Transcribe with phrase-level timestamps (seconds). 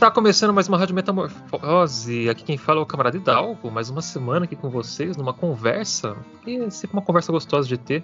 [0.00, 2.30] Tá começando mais uma Rádio Metamorfose.
[2.30, 3.70] Aqui quem fala é o camarada Hidalgo.
[3.70, 6.16] Mais uma semana aqui com vocês, numa conversa.
[6.46, 8.02] E é sempre uma conversa gostosa de ter,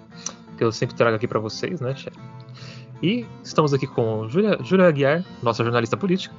[0.55, 2.19] que eu sempre trago aqui para vocês, né, chefe?
[3.01, 6.35] E estamos aqui com Júlia, Júlia Aguiar, nossa jornalista política.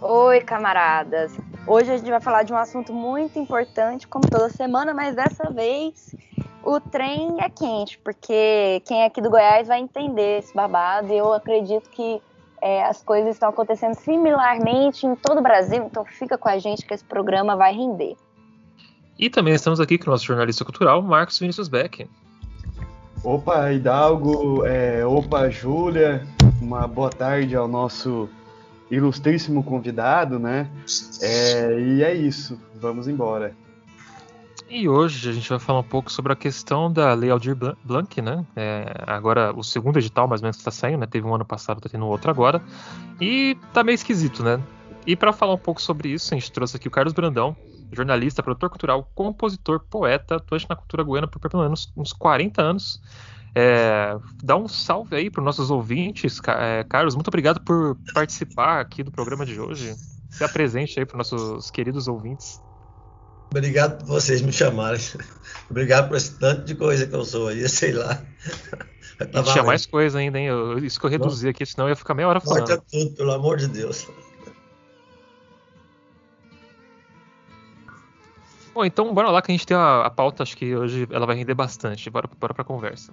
[0.00, 1.36] Oi, camaradas.
[1.66, 5.50] Hoje a gente vai falar de um assunto muito importante, como toda semana, mas dessa
[5.50, 6.16] vez
[6.64, 11.18] o trem é quente, porque quem é aqui do Goiás vai entender esse babado e
[11.18, 12.22] eu acredito que
[12.62, 16.84] é, as coisas estão acontecendo similarmente em todo o Brasil, então fica com a gente
[16.84, 18.16] que esse programa vai render.
[19.18, 22.08] E também estamos aqui com o nosso jornalista cultural, Marcos Vinícius Beck.
[23.22, 26.26] Opa, Hidalgo, é, opa, Júlia,
[26.60, 28.30] uma boa tarde ao nosso
[28.90, 30.68] ilustríssimo convidado, né?
[31.20, 33.54] É, e é isso, vamos embora.
[34.70, 38.22] E hoje a gente vai falar um pouco sobre a questão da Lei Aldir Blanc,
[38.22, 38.46] né?
[38.54, 41.06] É, agora, o segundo edital, mais ou menos, está saindo, né?
[41.06, 42.62] Teve um ano passado, tá tendo outro agora.
[43.20, 44.62] E tá meio esquisito, né?
[45.04, 47.56] E para falar um pouco sobre isso, a gente trouxe aqui o Carlos Brandão,
[47.90, 53.02] jornalista, produtor cultural, compositor, poeta, atuante na cultura goiana por pelo menos uns 40 anos.
[53.56, 56.40] É, dá um salve aí para os nossos ouvintes.
[56.46, 59.96] É, Carlos, muito obrigado por participar aqui do programa de hoje.
[60.30, 62.62] Se apresente aí para os nossos queridos ouvintes.
[63.50, 65.00] Obrigado por vocês me chamarem.
[65.68, 68.22] Obrigado por esse tanto de coisa que eu sou aí, sei lá.
[69.20, 70.46] E tinha mais coisa ainda, hein?
[70.46, 72.66] Eu, isso que eu reduzi aqui, senão eu ia ficar meia hora falando.
[72.66, 74.08] Corta tudo, pelo amor de Deus.
[78.72, 81.26] Bom, então bora lá que a gente tem a, a pauta, acho que hoje ela
[81.26, 82.08] vai render bastante.
[82.08, 83.12] Bora, bora pra conversa.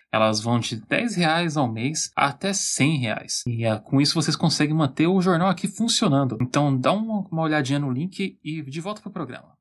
[0.13, 3.43] Elas vão de 10 reais ao mês até 100 reais.
[3.47, 6.37] E é, com isso vocês conseguem manter o jornal aqui funcionando.
[6.41, 9.53] Então dá uma, uma olhadinha no link e de volta para o programa.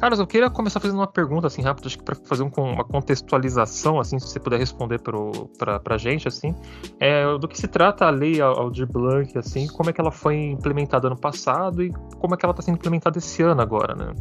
[0.00, 2.84] Carlos, eu queria começar fazendo uma pergunta assim rápida, acho que para fazer um, uma
[2.84, 6.54] contextualização, assim, se você puder responder para a gente, assim,
[7.00, 10.36] é, do que se trata a lei Aldir Blanc, assim, como é que ela foi
[10.36, 14.12] implementada ano passado e como é que ela está sendo implementada esse ano agora, né?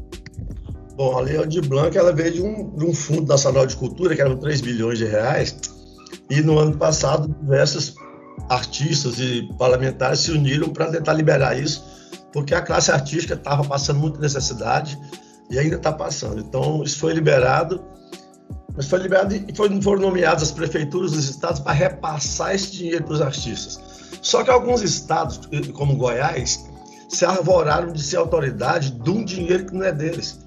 [0.95, 4.15] Bom, a Lei Aldir Blanc ela veio de um, de um Fundo Nacional de Cultura,
[4.15, 5.55] que eram 3 bilhões de reais,
[6.29, 7.95] e no ano passado diversos
[8.49, 11.83] artistas e parlamentares se uniram para tentar liberar isso,
[12.31, 14.97] porque a classe artística estava passando muita necessidade
[15.49, 16.39] e ainda está passando.
[16.39, 17.83] Então, isso foi liberado,
[18.75, 23.03] mas foi liberado e foram, foram nomeadas as prefeituras dos estados para repassar esse dinheiro
[23.03, 23.79] para os artistas.
[24.21, 25.39] Só que alguns estados,
[25.73, 26.65] como Goiás,
[27.09, 30.39] se arvoraram de ser autoridade de um dinheiro que não é deles.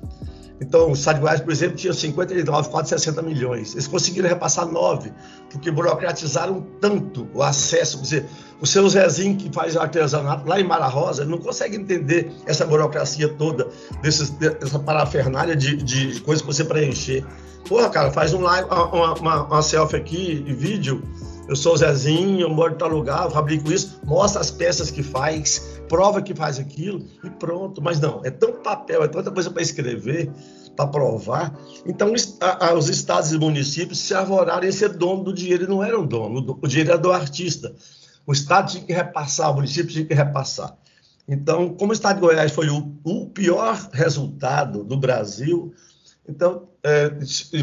[0.60, 3.74] Então, o Estado de Goiás, por exemplo, tinha 59, quase 60 milhões.
[3.74, 5.12] Eles conseguiram repassar 9,
[5.50, 7.98] porque burocratizaram tanto o acesso.
[7.98, 8.26] Quer dizer,
[8.60, 13.28] o seu Zezinho, que faz artesanato lá em Mara Rosa, não consegue entender essa burocracia
[13.28, 13.68] toda,
[14.00, 17.24] dessa parafernália de, de coisas que você preencher.
[17.68, 21.02] Porra, cara, faz um live, uma, uma, uma selfie aqui, vídeo.
[21.48, 24.90] Eu sou o Zezinho, eu moro em tal lugar, eu fabrico isso, mostra as peças
[24.90, 27.80] que faz, prova que faz aquilo e pronto.
[27.80, 30.28] Mas não, é tanto papel, é tanta coisa para escrever,
[30.76, 31.56] para provar.
[31.86, 36.04] Então, os estados e municípios se arvoraram em ser dono do dinheiro e não eram
[36.04, 37.72] dono, o dinheiro era do artista.
[38.26, 40.76] O estado tinha que repassar, o município tinha que repassar.
[41.28, 45.72] Então, como o estado de Goiás foi o, o pior resultado do Brasil,
[46.28, 47.10] então, é,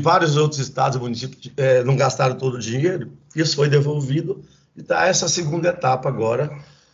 [0.01, 4.43] vários outros estados e municípios é, não gastaram todo o dinheiro, isso foi devolvido,
[4.75, 6.51] e está essa segunda etapa agora,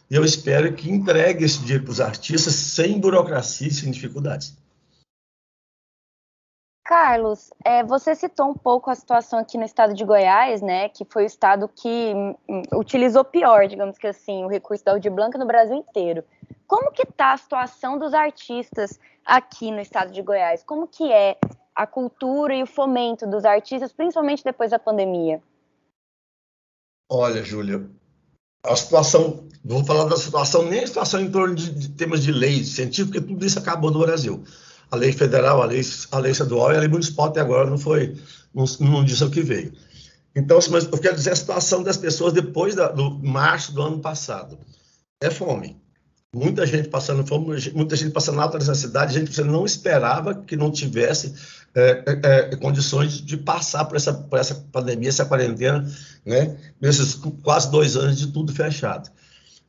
[0.10, 4.57] e eu espero que entregue esse dinheiro para os artistas sem burocracia e sem dificuldades.
[6.89, 11.06] Carlos, é, você citou um pouco a situação aqui no estado de Goiás, né, que
[11.06, 15.38] foi o estado que hum, utilizou pior, digamos que assim, o recurso da Aldir Blanca
[15.38, 16.24] no Brasil inteiro.
[16.66, 20.63] Como que está a situação dos artistas aqui no estado de Goiás?
[20.63, 21.38] Como que é
[21.80, 25.42] a cultura e o fomento dos artistas, principalmente depois da pandemia?
[27.10, 27.90] Olha, Júlia,
[28.66, 32.34] a situação, vou falar da situação, nem a situação em torno de, de temas de
[32.34, 34.44] lei científica, tudo isso acabou no Brasil.
[34.92, 35.81] a lei federal, a lei,
[36.12, 38.18] a lei estadual e a lei municipal até agora não foi,
[38.54, 39.72] não, não disse o que veio.
[40.36, 43.81] Então, assim, mas eu quero dizer a situação das pessoas depois da, do março do
[43.81, 44.60] ano passado.
[45.24, 45.81] É fome.
[46.36, 50.56] Muita gente passando fome, muita gente passando alta necessidade, gente que você não esperava que
[50.56, 51.34] não tivesse
[51.75, 55.88] é, é, é, condições de passar por essa, por essa pandemia, essa quarentena,
[56.25, 56.57] né?
[56.81, 59.10] Nesses quase dois anos de tudo fechado.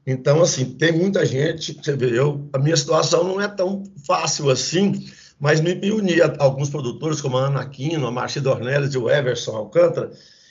[0.07, 4.51] Então, assim, tem muita gente, você vê, eu, a minha situação não é tão fácil
[4.51, 5.07] assim,
[5.39, 8.99] mas me, me uni a alguns produtores, como a Ana Aquino, a Marcia Dornelles e
[8.99, 10.11] o Everson Alcântara,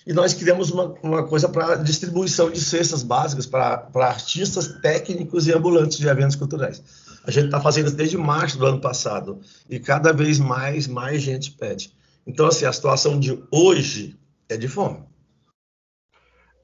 [0.09, 5.53] e nós criamos uma, uma coisa para distribuição de cestas básicas para artistas técnicos e
[5.53, 6.83] ambulantes de eventos culturais.
[7.23, 9.39] A gente está fazendo desde março do ano passado
[9.69, 11.93] e cada vez mais, mais gente pede.
[12.25, 14.17] Então, assim, a situação de hoje
[14.49, 15.03] é de fome.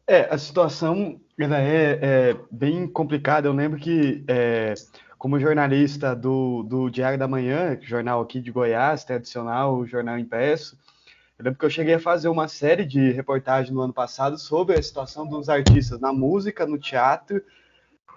[0.08, 3.48] É, a situação ela é, é bem complicada.
[3.48, 4.74] Eu lembro que, é,
[5.20, 10.76] como jornalista do, do Diário da Manhã, jornal aqui de Goiás, tradicional, jornal impresso,
[11.38, 14.78] eu lembro que eu cheguei a fazer uma série de reportagens no ano passado sobre
[14.78, 17.44] a situação dos artistas na música, no teatro,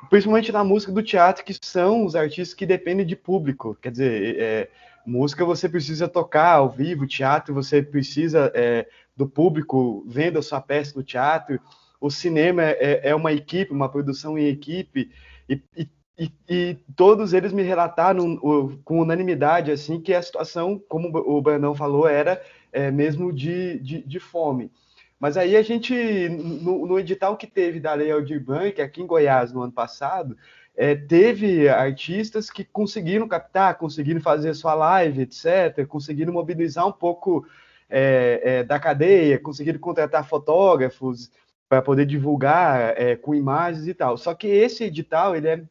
[0.08, 3.76] principalmente na música do teatro, que são os artistas que dependem de público.
[3.82, 4.70] Quer dizer, é,
[5.04, 8.86] música você precisa tocar ao vivo, teatro você precisa é,
[9.16, 11.60] do público vendo a sua peça no teatro.
[12.00, 15.10] O cinema é, é uma equipe, uma produção em equipe,
[15.48, 15.88] e, e
[16.18, 18.36] e, e, todos eles me relataram
[18.84, 22.42] com unanimidade assim que a situação, como o Brandão falou, era
[22.72, 24.70] é, mesmo de, de, de, fome.
[25.18, 25.94] Mas aí a gente,
[26.28, 30.36] no, no, edital que teve da Lei Aldir Blanc, aqui em Goiás, no ano passado,
[30.76, 37.44] é, teve artistas que conseguiram captar, conseguiram fazer sua live, etc., conseguiram mobilizar um pouco
[37.90, 41.30] é, é, da cadeia, conseguiram contratar fotógrafos
[41.68, 44.16] para poder divulgar é, com imagens e tal.
[44.16, 45.64] Só que esse edital, ele é,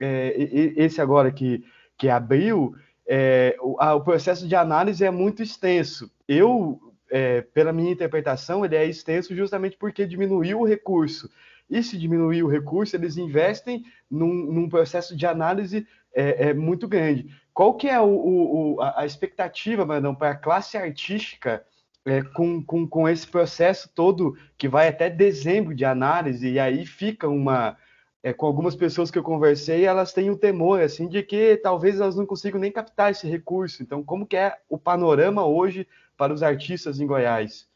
[0.00, 0.34] é
[0.76, 1.64] esse agora que,
[1.96, 2.74] que abriu,
[3.06, 6.10] é, o, a, o, processo de análise é muito extenso.
[6.28, 6.78] Eu,
[7.10, 11.30] é, pela minha interpretação, ele é extenso justamente porque diminuiu o recurso.
[11.70, 16.88] E se diminuir o recurso, eles investem num, num processo de análise é, é, muito
[16.88, 17.26] grande.
[17.52, 21.64] Qual que é o, o, a, expectativa, Brandão, para a classe artística
[22.06, 26.86] é, com, com, com esse processo todo que vai até dezembro de análise, e aí
[26.86, 27.76] fica uma,
[28.22, 32.00] é, com algumas pessoas que eu conversei, elas têm o temor, assim, de que talvez
[32.00, 33.82] elas não consigam nem captar esse recurso.
[33.82, 35.86] Então, como que é o panorama hoje
[36.18, 37.66] para os artistas em Goiás?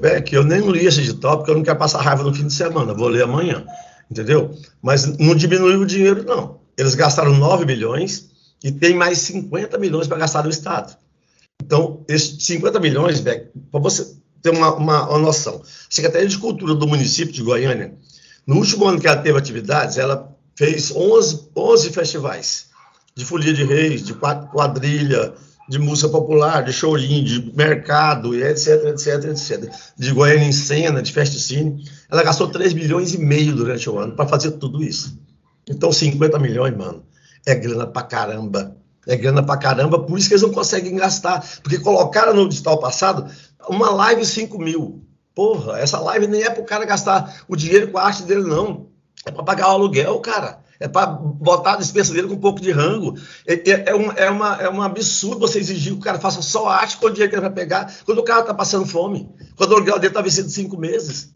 [0.00, 2.54] Beck, eu nem li esse edital porque eu não quero passar raiva no fim de
[2.54, 3.66] semana, vou ler amanhã,
[4.10, 4.56] entendeu?
[4.82, 6.60] Mas não diminuiu o dinheiro, não.
[6.76, 8.30] Eles gastaram 9 milhões
[8.64, 10.96] e tem mais 50 milhões para gastar no Estado.
[11.62, 16.38] Então, esses 50 milhões, Beck, para você ter uma, uma, uma noção, a Secretaria de
[16.38, 17.94] Cultura do município de Goiânia
[18.46, 22.66] no último ano que ela teve atividades, ela fez 11, 11 festivais
[23.14, 25.34] de folia de reis, de quadrilha,
[25.68, 29.72] de música popular, de chorinho, de mercado, etc, etc, etc.
[29.96, 31.84] De Goiânia em cena, de festicine.
[32.10, 35.18] Ela gastou 3 milhões e meio durante o ano para fazer tudo isso.
[35.68, 37.02] Então, 50 milhões, mano,
[37.46, 38.76] é grana pra caramba.
[39.06, 41.44] É grana pra caramba, por isso que eles não conseguem gastar.
[41.62, 43.30] Porque colocaram no digital passado
[43.68, 45.02] uma live 5 mil.
[45.34, 48.42] Porra, essa live nem é para o cara gastar o dinheiro com a arte dele,
[48.42, 48.86] não.
[49.26, 50.63] É para pagar o aluguel, cara.
[50.80, 53.16] É para botar a despesa dele com um pouco de rango.
[53.46, 56.42] É, é, é, um, é, uma, é um absurdo você exigir que o cara faça
[56.42, 59.28] só arte com o dinheiro que ele vai pegar, quando o cara está passando fome,
[59.56, 61.32] quando o aluguel dele está vencido cinco meses.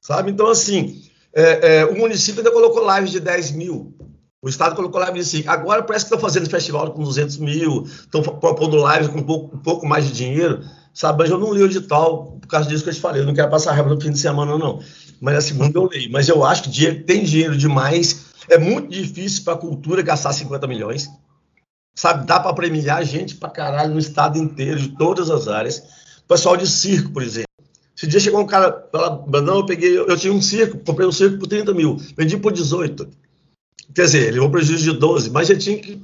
[0.00, 0.30] Sabe?
[0.30, 1.02] Então, assim,
[1.34, 3.94] é, é, o município ainda colocou lives de 10 mil.
[4.42, 5.48] O Estado colocou live de 5.
[5.48, 9.56] Agora parece que estão fazendo festival com 200 mil, estão propondo lives com um pouco,
[9.56, 10.64] um pouco mais de dinheiro.
[10.92, 13.22] Sabe, mas eu não li o edital por causa disso que eu te falei.
[13.22, 14.80] Eu não quero passar raiva no fim de semana, não.
[15.22, 16.10] Mas a segunda eu leio.
[16.10, 18.32] Mas eu acho que dinheiro, tem dinheiro demais.
[18.50, 21.08] É muito difícil para a cultura gastar 50 milhões.
[21.94, 25.80] Sabe, dá para premiar gente para caralho no estado inteiro, de todas as áreas.
[26.26, 27.46] Pessoal de circo, por exemplo.
[27.96, 28.88] Esse dia chegou um cara,
[29.28, 32.36] não, eu peguei, eu, eu tinha um circo, comprei um circo por 30 mil, vendi
[32.36, 33.08] por 18.
[33.94, 36.00] Quer dizer, ele levou prejuízo de 12, mas ele tinha que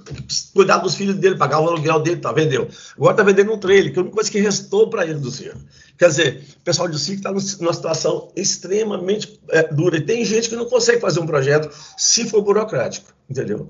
[0.52, 2.68] cuidar dos filhos dele, pagar o aluguel dele, tá, vendeu.
[2.96, 5.58] Agora tá vendendo um trailer, que é uma coisa que restou para ele do circo.
[5.98, 9.96] Quer dizer, o pessoal do circo está numa situação extremamente é, dura.
[9.96, 13.68] E tem gente que não consegue fazer um projeto se for burocrático, entendeu?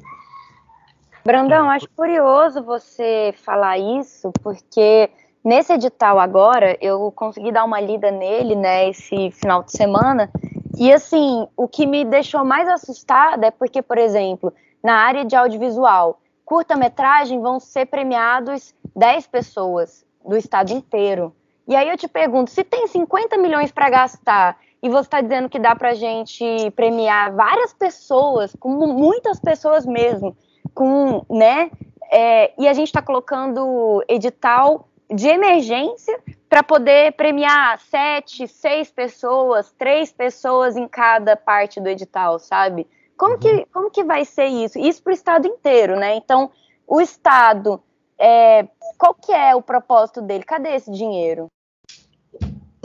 [1.25, 5.11] Brandão, acho curioso você falar isso, porque
[5.45, 10.31] nesse edital agora, eu consegui dar uma lida nele, né, esse final de semana,
[10.79, 15.35] e assim, o que me deixou mais assustada é porque, por exemplo, na área de
[15.35, 21.35] audiovisual, curta-metragem vão ser premiados 10 pessoas do estado inteiro.
[21.67, 25.49] E aí eu te pergunto, se tem 50 milhões para gastar e você está dizendo
[25.49, 26.45] que dá para gente
[26.77, 30.37] premiar várias pessoas, com muitas pessoas mesmo,
[30.73, 31.71] com, né,
[32.11, 39.73] é, e a gente está colocando edital de emergência para poder premiar sete, seis pessoas,
[39.79, 42.87] três pessoas em cada parte do edital, sabe?
[43.17, 43.38] Como, uhum.
[43.38, 44.79] que, como que vai ser isso?
[44.79, 46.15] Isso para o estado inteiro, né?
[46.15, 46.50] Então,
[46.87, 47.81] o estado,
[48.19, 50.45] é, qual que é o propósito dele?
[50.45, 51.49] Cadê esse dinheiro?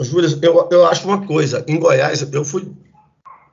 [0.00, 1.64] Júlia, eu, eu acho uma coisa.
[1.68, 2.70] Em Goiás, eu fui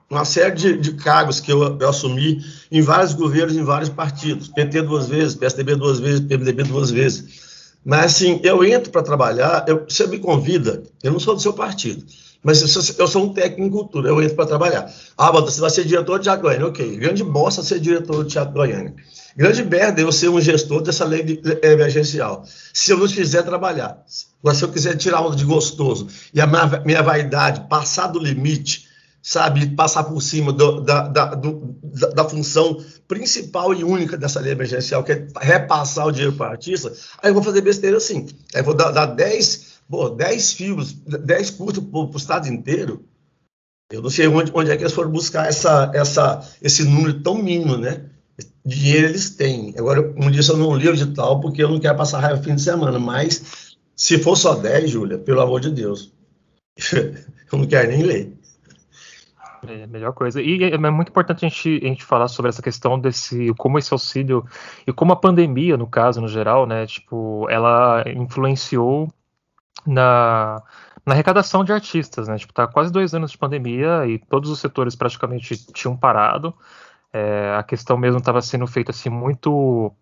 [0.09, 4.49] uma série de, de cargos que eu, eu, assumi em vários governos, em vários partidos.
[4.49, 7.50] PT duas vezes, PSDB duas vezes, PMDB duas vezes.
[7.83, 11.53] Mas, assim, eu entro para trabalhar, eu, você me convida, eu não sou do seu
[11.53, 12.05] partido,
[12.43, 14.91] mas eu, eu sou um técnico em cultura, eu entro para trabalhar.
[15.17, 16.97] Ah, você vai ser diretor de Teatro Goiânia, ok.
[16.97, 18.93] Grande bosta ser diretor de Teatro Goiânia.
[19.35, 22.43] Grande merda eu ser um gestor dessa lei de, emergencial.
[22.73, 24.03] Se eu não quiser trabalhar,
[24.43, 28.19] mas se eu quiser tirar onda de gostoso e a minha, minha vaidade passar do
[28.19, 28.87] limite,
[29.21, 34.39] sabe, passar por cima do, da, da, do, da, da, função principal e única dessa
[34.39, 37.97] lei emergencial, que é repassar o dinheiro para o artista, aí eu vou fazer besteira
[37.97, 38.25] assim.
[38.53, 43.05] Aí eu vou dar, dar 10, pô, 10 filmes, 10 curtos para o estado inteiro.
[43.91, 47.35] Eu não sei onde, onde é que eles foram buscar essa, essa, esse número tão
[47.35, 48.05] mínimo, né?
[48.65, 49.73] Dinheiro eles têm.
[49.77, 52.55] Agora, como disse, eu não li o edital porque eu não quero passar raiva fim
[52.55, 56.11] de semana, mas se for só 10, Júlia, pelo amor de Deus,
[57.51, 58.40] eu não quero nem ler.
[59.67, 60.41] É a melhor coisa.
[60.41, 63.77] E é, é muito importante a gente, a gente falar sobre essa questão desse, como
[63.77, 64.45] esse auxílio
[64.87, 69.07] e como a pandemia, no caso, no geral, né, tipo, ela influenciou
[69.85, 70.61] na,
[71.05, 74.59] na arrecadação de artistas, né, tipo, tá quase dois anos de pandemia e todos os
[74.59, 76.53] setores praticamente tinham parado.
[77.13, 79.93] É, a questão mesmo estava sendo feita assim muito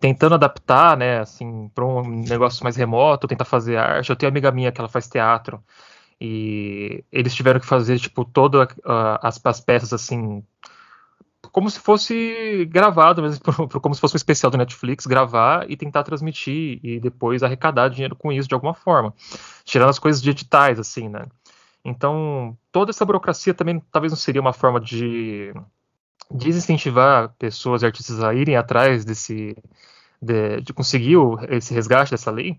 [0.00, 4.10] tentando adaptar, né, assim, para um negócio mais remoto, tentar fazer arte.
[4.10, 5.62] Eu tenho uma amiga minha que ela faz teatro
[6.20, 8.68] e eles tiveram que fazer, tipo, todas
[9.20, 10.42] as, as, peças, assim,
[11.52, 13.40] como se fosse gravado, mesmo,
[13.80, 18.16] como se fosse um especial do Netflix, gravar e tentar transmitir e depois arrecadar dinheiro
[18.16, 19.14] com isso de alguma forma.
[19.64, 21.26] Tirando as coisas digitais, assim, né?
[21.84, 25.52] Então, toda essa burocracia também talvez não seria uma forma de
[26.30, 29.56] desincentivar pessoas, artistas a irem atrás desse,
[30.20, 31.16] de, de conseguir
[31.50, 32.58] esse resgate dessa lei?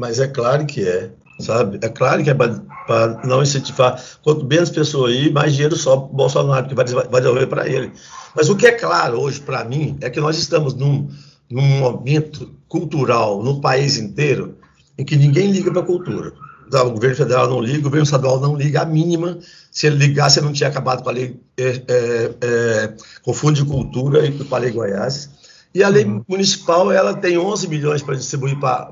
[0.00, 1.78] Mas é claro que é sabe?
[1.82, 4.02] É claro que é para não incentivar.
[4.22, 7.92] Quanto menos pessoas aí, mais dinheiro só o Bolsonaro, que vai, vai devolver para ele.
[8.34, 11.08] Mas o que é claro hoje para mim é que nós estamos num,
[11.50, 14.56] num momento cultural no país inteiro
[14.96, 16.32] em que ninguém liga para a cultura.
[16.72, 19.38] O governo federal não liga, o governo estadual não liga, a mínima.
[19.72, 23.34] Se ele ligasse, ele não tinha acabado com a lei, é, é, é, com o
[23.34, 25.30] Fundo de Cultura e com a lei Goiás.
[25.74, 26.24] E a lei uhum.
[26.28, 28.86] municipal, ela tem 11 milhões para distribuir pra,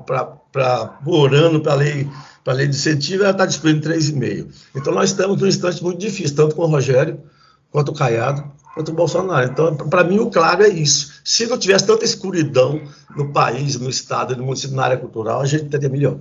[1.03, 2.09] por ano para a lei
[2.43, 4.47] para a lei de incentivo, ela está distribuindo 3,5.
[4.75, 7.21] Então, nós estamos num instante muito difícil, tanto com o Rogério,
[7.69, 8.43] quanto o Caiado,
[8.73, 9.51] quanto o Bolsonaro.
[9.51, 11.21] Então, para mim, o claro é isso.
[11.23, 12.81] Se não tivesse tanta escuridão
[13.15, 16.17] no país, no Estado, no município, na área cultural, a gente teria melhor.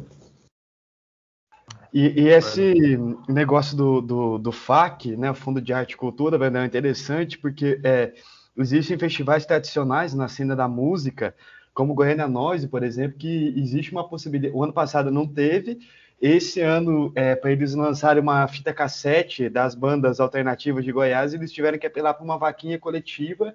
[1.95, 6.67] E, e, esse negócio do, do, do, FAC, né, Fundo de Arte e Cultura, é
[6.67, 8.12] interessante porque é,
[8.59, 11.35] existem festivais tradicionais na cena da música,
[11.73, 14.55] como Goiânia Noise, por exemplo, que existe uma possibilidade.
[14.55, 15.79] O ano passado não teve,
[16.21, 21.53] esse ano, é, para eles lançarem uma fita cassete das bandas alternativas de Goiás, eles
[21.53, 23.55] tiveram que apelar para uma vaquinha coletiva.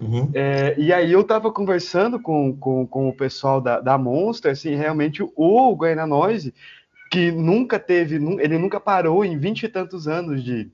[0.00, 0.30] Uhum.
[0.32, 4.74] É, e aí eu estava conversando com, com, com, o pessoal da, da Monster, assim,
[4.76, 6.54] realmente o Goiânia Noise,
[7.10, 10.70] que nunca teve, ele nunca parou em vinte e tantos anos de,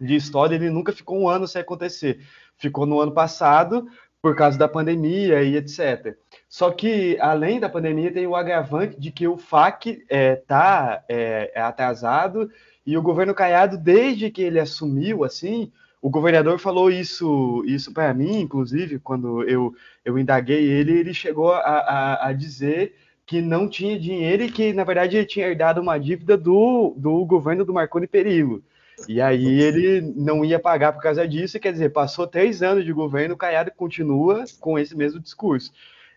[0.00, 2.20] de história, ele nunca ficou um ano sem acontecer.
[2.58, 3.86] Ficou no ano passado,
[4.20, 6.16] por causa da pandemia e etc.
[6.48, 11.52] Só que, além da pandemia, tem o agravante de que o FAC está é, é,
[11.54, 12.50] é, atrasado
[12.84, 18.14] e o governo Caiado, desde que ele assumiu, assim, o governador falou isso isso para
[18.14, 19.74] mim, inclusive, quando eu,
[20.04, 22.94] eu indaguei ele, ele chegou a, a, a, dizer
[23.26, 27.24] que não tinha dinheiro e que, na verdade, ele tinha herdado uma dívida do, do
[27.26, 28.62] governo do Marconi Perillo.
[29.06, 32.92] E aí ele não ia pagar por causa disso, quer dizer, passou três anos de
[32.92, 35.72] governo, o Caiado continua com esse mesmo discurso.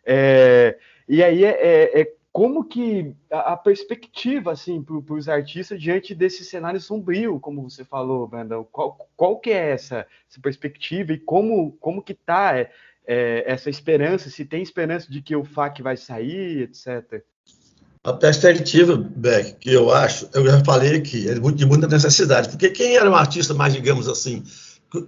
[0.05, 5.81] É, e aí é, é, é, como que a, a perspectiva assim para os artistas
[5.81, 11.13] diante desse cenário sombrio, como você falou, Brandão, qual, qual que é essa, essa perspectiva
[11.13, 12.71] e como como que tá é,
[13.05, 17.23] é, essa esperança, se tem esperança de que o FAC vai sair, etc.
[18.03, 22.69] A perspectiva, Beck, que eu acho, eu já falei aqui, é de muita necessidade, porque
[22.69, 24.43] quem era um artista mais, digamos assim,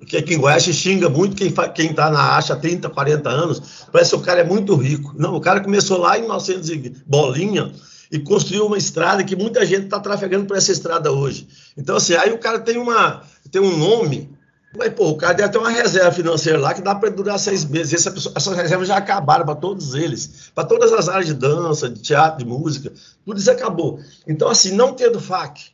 [0.05, 3.61] que aqui em Goiás xinga muito quem, quem tá na Acha há 30, 40 anos,
[3.91, 5.11] parece que o cara é muito rico.
[5.17, 7.73] Não, o cara começou lá em 1900 e bolinha
[8.11, 11.47] e construiu uma estrada que muita gente está trafegando por essa estrada hoje.
[11.75, 14.29] Então, assim, aí o cara tem, uma, tem um nome
[14.75, 17.63] Mas, pô, o cara deve ter uma reserva financeira lá que dá para durar seis
[17.63, 17.93] meses.
[17.93, 21.89] Essa pessoa, essas reservas já acabaram para todos eles, para todas as áreas de dança,
[21.89, 22.91] de teatro, de música,
[23.23, 23.99] tudo isso acabou.
[24.27, 25.73] Então, assim, não tendo FAC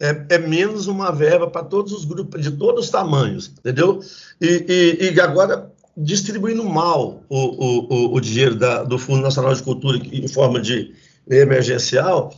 [0.00, 4.00] é, é menos uma verba para todos os grupos, de todos os tamanhos, entendeu?
[4.40, 9.62] E, e, e agora, distribuindo mal o, o, o dinheiro da, do Fundo Nacional de
[9.62, 10.94] Cultura em forma de
[11.28, 12.32] emergencial,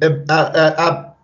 [0.00, 1.14] é, a, a, a,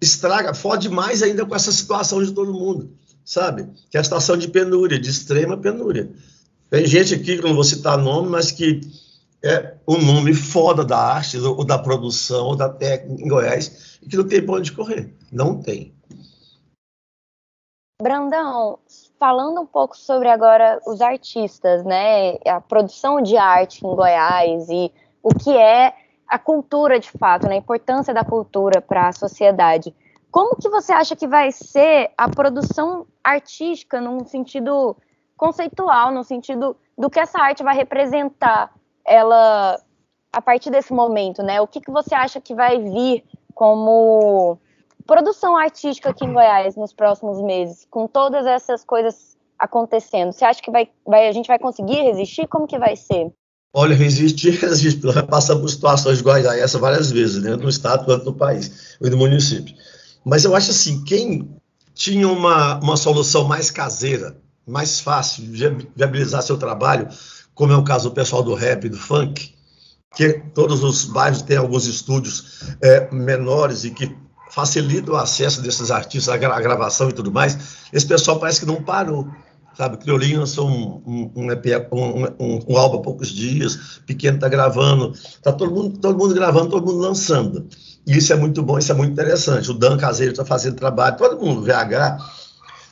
[0.00, 2.90] estraga, fode mais ainda com essa situação de todo mundo
[3.28, 3.68] sabe?
[3.90, 6.10] Que é a situação de penúria, de extrema penúria.
[6.70, 8.80] Tem gente aqui, que não vou citar nome, mas que
[9.44, 14.08] é um nome foda da arte, ou da produção, ou da técnica em Goiás, e
[14.08, 15.14] que não tem para onde correr.
[15.30, 15.94] Não tem.
[18.00, 18.78] Brandão,
[19.18, 22.38] falando um pouco sobre agora os artistas, né?
[22.46, 24.90] A produção de arte em Goiás e
[25.22, 25.92] o que é
[26.26, 27.56] a cultura de fato, né?
[27.56, 29.94] A importância da cultura para a sociedade.
[30.30, 34.96] Como que você acha que vai ser a produção artística num sentido
[35.36, 38.72] conceitual, no sentido do que essa arte vai representar
[39.04, 39.80] ela
[40.32, 41.60] a partir desse momento, né?
[41.60, 44.58] O que, que você acha que vai vir como
[45.06, 50.32] produção artística aqui em Goiás nos próximos meses, com todas essas coisas acontecendo?
[50.32, 52.46] Você acha que vai, vai, a gente vai conseguir resistir?
[52.46, 53.32] Como que vai ser?
[53.72, 55.00] Olha, resistir, resistir.
[55.26, 59.08] Passamos por situações iguais a essa várias vezes, dentro do estado quanto no país, e
[59.08, 59.74] no município.
[60.24, 61.48] Mas eu acho assim, quem
[61.94, 67.08] tinha uma, uma solução mais caseira, mais fácil de viabilizar seu trabalho,
[67.54, 69.54] como é o caso do pessoal do rap e do funk,
[70.14, 74.16] que todos os bairros têm alguns estúdios é, menores e que
[74.50, 77.58] facilitam o acesso desses artistas, a, gravação e tudo mais,
[77.92, 79.28] esse pessoal parece que não parou.
[79.76, 81.52] Sabe, Criolinho lançou um, um, um,
[82.40, 86.70] um, um álbum há poucos dias, Pequeno está gravando, está todo mundo, todo mundo gravando,
[86.70, 87.68] todo mundo lançando.
[88.08, 89.70] Isso é muito bom, isso é muito interessante.
[89.70, 92.16] O Dan Caseiro está fazendo trabalho, todo mundo, VH,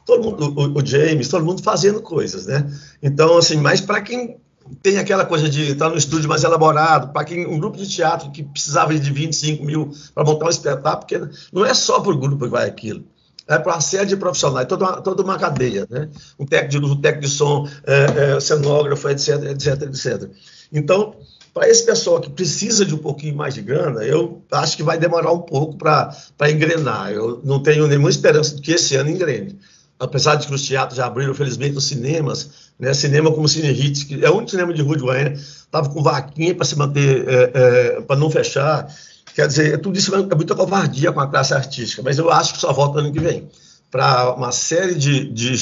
[0.04, 2.70] todo mundo, o, o, James, todo mundo fazendo coisas, né?
[3.02, 4.36] Então, assim, mas para quem
[4.82, 8.30] tem aquela coisa de estar no estúdio mais elaborado, para quem um grupo de teatro
[8.30, 11.20] que precisava de 25 mil para montar um espetáculo, porque
[11.50, 13.02] não é só para o grupo que vai aquilo.
[13.48, 16.10] É para uma série de profissionais, toda uma, toda uma cadeia, né?
[16.38, 20.30] Um técnico de luz, um técnico de som, é, é, cenógrafo, etc, etc, etc.
[20.72, 21.14] Então,
[21.56, 24.98] para esse pessoal que precisa de um pouquinho mais de grana, eu acho que vai
[24.98, 27.10] demorar um pouco para engrenar.
[27.10, 29.58] Eu não tenho nenhuma esperança de que esse ano engrene.
[29.98, 32.92] Apesar de que os teatros já abriram, felizmente, os cinemas, né?
[32.92, 36.02] cinema como Cine Hits, que é o único cinema de rua de Goiânia, estava com
[36.02, 38.94] vaquinha para se manter, é, é, para não fechar.
[39.34, 42.60] Quer dizer, tudo isso é muita covardia com a classe artística, mas eu acho que
[42.60, 43.48] só volta ano que vem.
[43.90, 45.54] Para uma série de, de,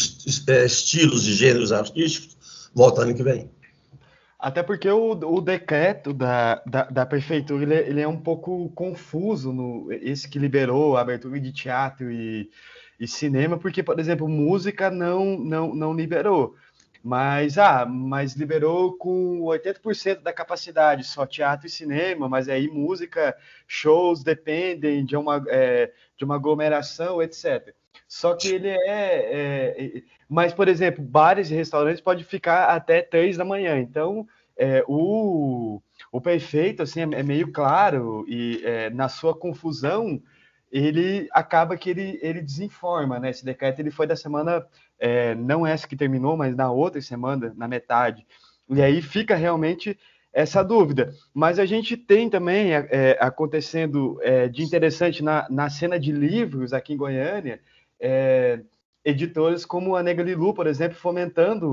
[0.48, 2.36] é, estilos, de gêneros artísticos,
[2.74, 3.48] volta ano que vem.
[4.44, 8.68] Até porque o, o decreto da, da, da prefeitura ele, é, ele, é um pouco
[8.74, 12.50] confuso, no, esse que liberou a abertura de teatro e,
[13.00, 16.56] e cinema, porque, por exemplo, música não, não, não liberou.
[17.02, 23.34] Mas, ah, mas liberou com 80% da capacidade, só teatro e cinema, mas aí música,
[23.66, 27.74] shows dependem de uma, é, de uma aglomeração, etc.
[28.06, 33.38] Só que ele é, é, Mas, por exemplo, bares e restaurantes pode ficar até três
[33.38, 33.78] da manhã.
[33.78, 35.80] Então, é, o,
[36.12, 40.22] o prefeito assim, é, é meio claro e é, na sua confusão
[40.70, 43.30] ele acaba que ele, ele desinforma, né?
[43.30, 44.66] Esse decreto ele foi da semana,
[44.98, 48.26] é, não essa que terminou, mas na outra semana, na metade.
[48.68, 49.96] E aí fica realmente
[50.32, 51.14] essa dúvida.
[51.32, 56.10] Mas a gente tem também é, é acontecendo é, de interessante na, na cena de
[56.10, 57.60] livros aqui em Goiânia,
[59.04, 61.68] editores como a Nega Lilu, por exemplo, fomentando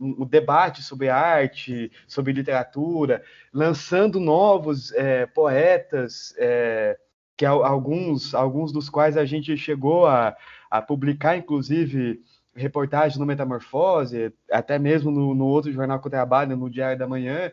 [0.00, 3.22] o debate sobre arte, sobre literatura,
[3.52, 6.96] lançando novos é, poetas, é,
[7.36, 10.36] que alguns, alguns dos quais a gente chegou a,
[10.70, 12.20] a publicar, inclusive,
[12.54, 17.06] reportagens no Metamorfose, até mesmo no, no outro jornal que eu trabalho, no Diário da
[17.06, 17.50] Manhã.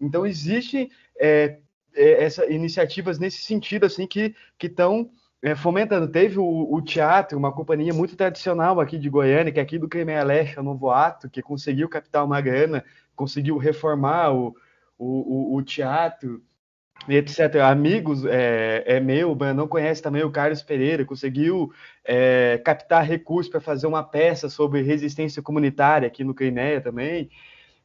[0.00, 1.58] Então, existem é,
[1.94, 5.10] é essas iniciativas nesse sentido, assim, que estão
[5.42, 6.08] é, fomentando.
[6.08, 9.88] Teve o, o, teatro, uma companhia muito tradicional aqui de Goiânia, que é aqui do
[9.88, 14.54] Cremeia Leste, o Novo Ato, que conseguiu captar uma grana, conseguiu reformar o,
[14.98, 16.42] o, o teatro,
[17.08, 17.56] etc.
[17.62, 21.72] Amigos é, é meu, não conhece também o Carlos Pereira, conseguiu
[22.04, 27.30] é, captar recursos para fazer uma peça sobre resistência comunitária aqui no Crimeia também.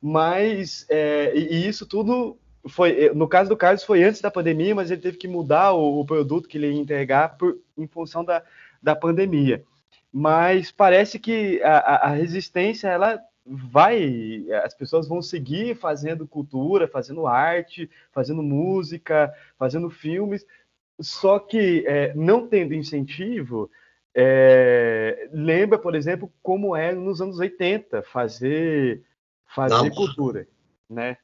[0.01, 4.89] Mas, é, e isso tudo foi, no caso do Carlos foi antes da pandemia, mas
[4.89, 8.43] ele teve que mudar o, o produto que ele ia entregar por, em função da,
[8.81, 9.63] da pandemia.
[10.11, 17.27] Mas parece que a, a, resistência ela vai, as pessoas vão seguir fazendo cultura, fazendo
[17.27, 20.45] arte, fazendo música, fazendo filmes,
[21.01, 23.69] só que é, não tendo incentivo,
[24.15, 29.03] é, lembra, por exemplo, como é nos anos 80 fazer,
[29.47, 30.47] fazer cultura,
[30.87, 31.17] né?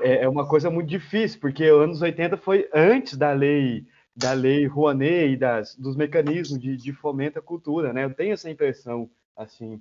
[0.00, 4.32] É, é uma coisa muito difícil, porque os anos 80 foi antes da lei da
[4.32, 8.04] lei Rouanet e das, dos mecanismos de, de fomento à cultura, né?
[8.04, 9.80] Eu tenho essa impressão, assim.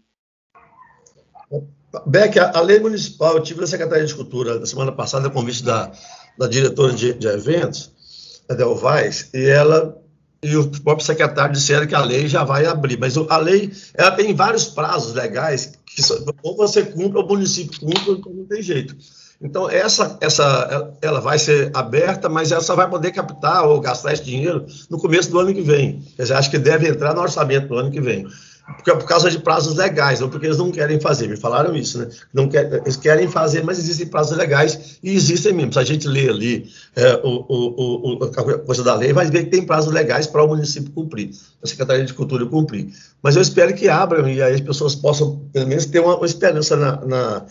[2.07, 5.31] Beck, a, a lei municipal, eu tive na Secretaria de Cultura na semana passada, a
[5.31, 5.91] convite da,
[6.37, 9.97] da diretora de, de eventos, a Delvais, e ela
[10.43, 14.11] e o próprio secretário disseram que a lei já vai abrir, mas a lei ela
[14.11, 16.01] tem vários prazos legais que
[16.41, 18.95] ou você cumpre ou o município cumpre, então não tem jeito.
[19.41, 24.13] Então, essa, essa, ela vai ser aberta, mas ela só vai poder captar ou gastar
[24.13, 26.03] esse dinheiro no começo do ano que vem.
[26.15, 28.27] Quer dizer, acho que deve entrar no orçamento do ano que vem.
[28.75, 31.27] Porque, por causa de prazos legais, não porque eles não querem fazer.
[31.27, 32.07] Me falaram isso, né?
[32.31, 35.73] Não quer, eles querem fazer, mas existem prazos legais e existem mesmo.
[35.73, 39.45] Se a gente ler ali é, o, o, o, a coisa da lei, vai ver
[39.45, 42.89] que tem prazos legais para o município cumprir, a Secretaria de Cultura cumprir.
[43.21, 46.25] Mas eu espero que abram e aí as pessoas possam, pelo menos, ter uma, uma
[46.25, 47.45] esperança na, na,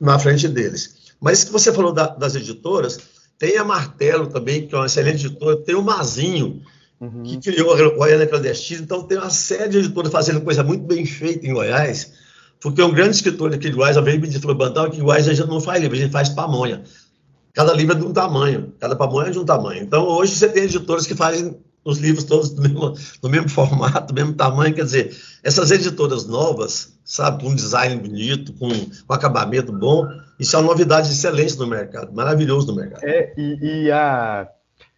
[0.00, 1.03] na frente deles.
[1.20, 2.98] Mas que você falou da, das editoras,
[3.38, 6.62] tem a Martelo também, que é uma excelente editora, tem o Mazinho,
[7.00, 7.22] uhum.
[7.22, 11.04] que criou a Goiânia Clandestina, então tem uma série de editoras fazendo coisa muito bem
[11.04, 12.12] feita em Goiás,
[12.60, 15.34] porque um grande escritor aqui de Goiás, veio me disse, falou, Bandão, que Goiás a
[15.34, 16.82] gente não faz livro, a gente faz pamonha.
[17.52, 19.82] Cada livro é de um tamanho, cada pamonha é de um tamanho.
[19.82, 24.12] Então, hoje você tem editoras que fazem os livros todos do mesmo, do mesmo formato,
[24.12, 24.74] do mesmo tamanho.
[24.74, 30.56] Quer dizer, essas editoras novas, sabe, com um design bonito, com um acabamento bom, isso
[30.56, 33.04] é uma novidade excelente no mercado, maravilhoso no mercado.
[33.04, 34.48] É, e, e a.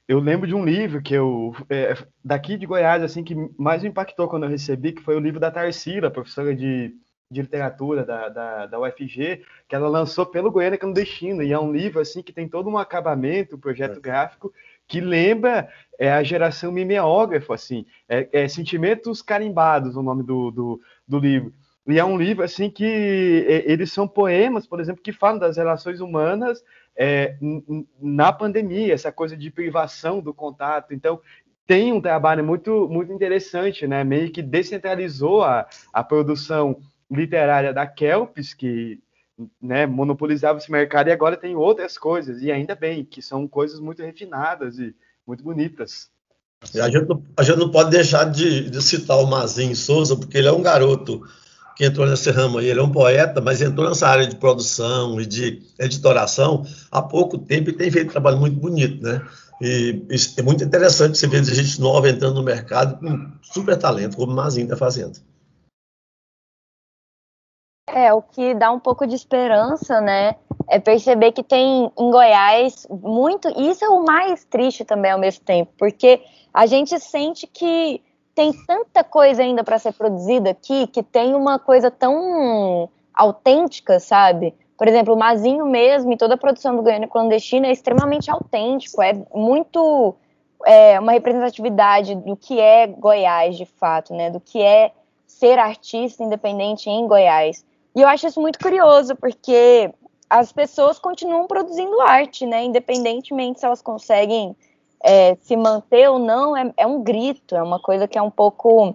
[0.08, 1.54] Eu lembro de um livro que eu.
[1.68, 5.20] É, daqui de Goiás, assim, que mais me impactou quando eu recebi, que foi o
[5.20, 6.94] livro da Tarsila, professora de,
[7.30, 11.72] de literatura da, da, da, UFG, que ela lançou pelo Goiânia Clandestino, e é um
[11.72, 14.00] livro, assim, que tem todo um acabamento, um projeto é.
[14.00, 14.52] gráfico,
[14.86, 15.68] que lembra
[15.98, 21.52] é a geração mimeógrafo, assim, é, é, Sentimentos Carimbados, o nome do, do, do, livro.
[21.86, 22.84] E é um livro, assim, que
[23.64, 26.64] eles são poemas, por exemplo, que falam das relações humanas
[26.96, 27.36] é,
[28.00, 30.92] na pandemia, essa coisa de privação do contato.
[30.92, 31.20] Então,
[31.66, 34.02] tem um trabalho muito, muito interessante, né?
[34.02, 39.00] Meio que descentralizou a, a produção literária da Kelps, que
[39.60, 43.78] né, monopolizava esse mercado, e agora tem outras coisas, e ainda bem, que são coisas
[43.78, 44.94] muito refinadas e
[45.26, 46.10] muito bonitas.
[46.74, 50.38] A gente, não, a gente não pode deixar de, de, citar o Mazinho Souza, porque
[50.38, 51.22] ele é um garoto
[51.76, 55.20] que entrou nesse ramo aí, ele é um poeta, mas entrou nessa área de produção
[55.20, 59.20] e de editoração há pouco tempo e tem feito um trabalho muito bonito, né?
[59.60, 60.02] E
[60.38, 64.34] é muito interessante você ver gente nova entrando no mercado com super talento, como o
[64.34, 65.18] Mazinho está fazendo.
[67.88, 70.36] É, o que dá um pouco de esperança, né?
[70.68, 73.48] É perceber que tem em Goiás muito.
[73.48, 78.02] Isso é o mais triste também ao mesmo tempo, porque a gente sente que
[78.36, 84.54] tem tanta coisa ainda para ser produzida aqui, que tem uma coisa tão autêntica, sabe?
[84.76, 89.00] Por exemplo, o Mazinho mesmo e toda a produção do Goiânia Clandestina é extremamente autêntico,
[89.00, 90.14] é muito
[90.66, 94.30] é, uma representatividade do que é Goiás de fato, né?
[94.30, 94.92] Do que é
[95.26, 97.64] ser artista independente em Goiás.
[97.94, 99.90] E eu acho isso muito curioso, porque
[100.28, 102.64] as pessoas continuam produzindo arte, né?
[102.64, 104.54] Independentemente se elas conseguem
[105.06, 108.30] é, se manter ou não, é, é um grito, é uma coisa que é um
[108.30, 108.92] pouco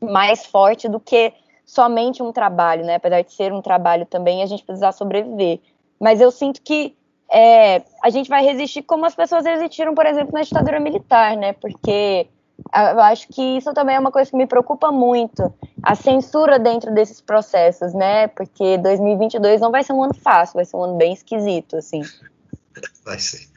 [0.00, 1.32] mais forte do que
[1.66, 2.94] somente um trabalho, né?
[2.94, 5.58] Apesar de ser um trabalho também, a gente precisar sobreviver.
[6.00, 6.96] Mas eu sinto que
[7.28, 11.52] é, a gente vai resistir como as pessoas resistiram, por exemplo, na ditadura militar, né?
[11.54, 12.28] Porque
[12.72, 16.94] eu acho que isso também é uma coisa que me preocupa muito, a censura dentro
[16.94, 18.28] desses processos, né?
[18.28, 22.02] Porque 2022 não vai ser um ano fácil, vai ser um ano bem esquisito, assim.
[23.04, 23.48] Vai ser.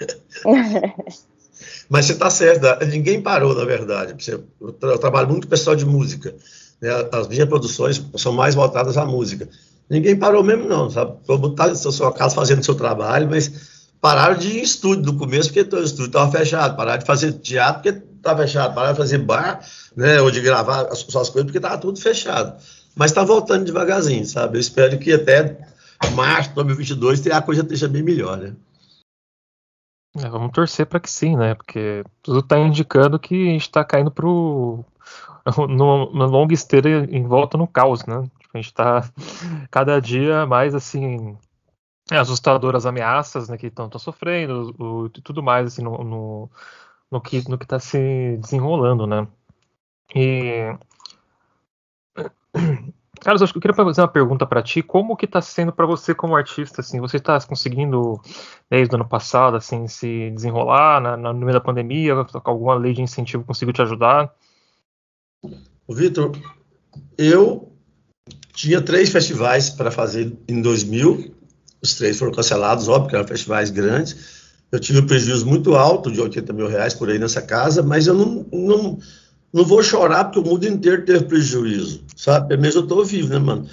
[1.90, 4.16] Mas você está certo, ninguém parou, na verdade.
[4.28, 6.34] Eu, trabalho muito com pessoal de música.
[6.82, 6.90] Né?
[7.12, 9.48] As minhas produções são mais voltadas à música.
[9.90, 11.18] Ninguém parou mesmo, não, sabe?
[11.26, 13.52] Todo mundo está na sua casa fazendo seu trabalho, mas
[14.00, 16.78] pararam de ir em estúdio no começo, porque o estúdio estava fechado.
[16.78, 19.60] Pararam de fazer teatro, porque tá fechado, parar de fazer bar,
[19.96, 22.56] né, ou de gravar as suas coisas, porque estava tudo fechado.
[22.96, 24.58] Mas está voltando devagarzinho, sabe?
[24.58, 25.58] Eu espero que até
[26.10, 28.54] março de 2022 a coisa esteja bem melhor, né?
[30.16, 31.56] É, vamos torcer para que sim, né?
[31.56, 34.26] Porque tudo está indicando que a gente está caindo para
[35.70, 38.24] numa longa esteira em volta no caos, né?
[38.40, 39.02] Tipo, a gente está
[39.72, 41.38] cada dia mais assim
[42.12, 43.58] assustadoras ameaças, né?
[43.58, 46.52] Que estão sofrendo, o, tudo mais assim no, no
[47.12, 49.28] no que no que está se desenrolando, né?
[50.16, 50.76] E
[53.22, 54.82] Carlos, acho que eu queria fazer uma pergunta para ti.
[54.82, 56.82] Como que está sendo para você como artista?
[56.82, 58.20] Assim, você está conseguindo
[58.68, 62.14] desde o ano passado assim se desenrolar na, na, no meio da pandemia?
[62.44, 64.34] Alguma lei de incentivo conseguiu te ajudar?
[65.88, 66.32] Vitor,
[67.16, 67.72] eu
[68.54, 71.36] tinha três festivais para fazer em 2000,
[71.80, 74.42] os três foram cancelados, óbvio que eram festivais grandes.
[74.72, 78.08] Eu tive um prejuízo muito alto, de 80 mil reais por aí nessa casa, mas
[78.08, 79.00] eu não, não,
[79.54, 82.50] não vou chorar porque o mundo inteiro teve prejuízo, sabe?
[82.50, 83.68] Pelo menos eu estou vivo, né, mano?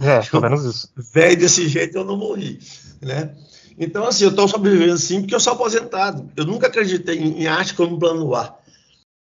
[0.00, 0.88] É, pelo menos isso.
[1.12, 2.60] Velho desse jeito eu não morri,
[3.00, 3.34] né?
[3.78, 6.30] Então, assim, eu estou sobrevivendo assim porque eu sou aposentado.
[6.36, 8.56] Eu nunca acreditei em arte como plano A.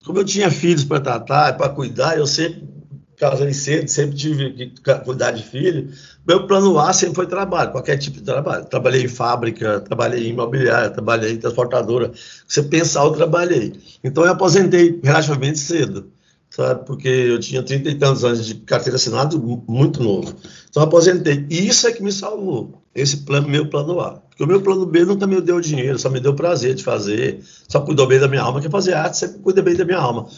[0.04, 2.68] Como eu tinha filhos para tratar, para cuidar, eu sempre
[3.16, 5.92] casei cedo, sempre tive que cuidar de filho.
[6.28, 8.66] Meu plano A sempre foi trabalho, qualquer tipo de trabalho.
[8.66, 12.12] Trabalhei em fábrica, trabalhei em imobiliária, trabalhei em transportadora.
[12.46, 13.72] Você pensar, eu trabalhei.
[14.04, 16.12] Então eu aposentei relativamente cedo,
[16.50, 16.84] sabe?
[16.84, 20.34] Porque eu tinha 30 e tantos anos de carteira assinada, muito novo.
[20.68, 21.46] Então eu aposentei.
[21.48, 24.20] E isso é que me salvou, esse plano, meu plano A.
[24.28, 27.42] Porque o meu plano B nunca me deu dinheiro, só me deu prazer de fazer,
[27.66, 30.28] só cuidou bem da minha alma, que fazer arte sempre cuida bem da minha alma.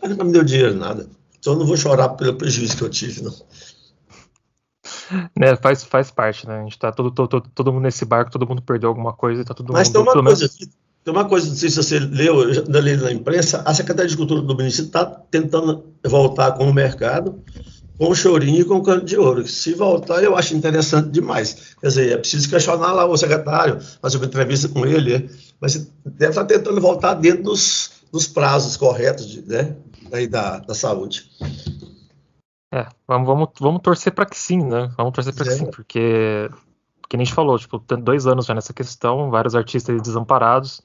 [0.00, 1.08] Mas nunca me deu dinheiro, nada.
[1.40, 3.34] Então eu não vou chorar pelo prejuízo que eu tive, não.
[5.36, 6.60] Né, faz, faz parte, né?
[6.60, 9.44] A gente tá todo, todo, todo mundo nesse barco, todo mundo perdeu alguma coisa e
[9.44, 9.94] tá todo Mas mundo.
[9.94, 10.56] tem uma coisa, menos...
[11.04, 14.08] tem uma coisa, não sei se você leu, eu já li na imprensa, a Secretaria
[14.08, 17.42] de Cultura do município está tentando voltar com o mercado,
[17.98, 19.46] com o chorinho e com o canto de ouro.
[19.46, 21.74] Se voltar, eu acho interessante demais.
[21.80, 25.28] Quer dizer, é preciso questionar lá o secretário, fazer uma entrevista com ele,
[25.60, 29.76] mas deve estar tentando voltar dentro dos, dos prazos corretos, de, né?
[30.12, 31.30] aí da, da saúde.
[32.72, 34.92] É, vamos, vamos, vamos torcer para que sim, né?
[34.96, 35.48] Vamos torcer para é.
[35.48, 36.48] que sim, porque
[37.10, 40.80] que nem a gente falou, tipo, tem dois anos já nessa questão, vários artistas desamparados,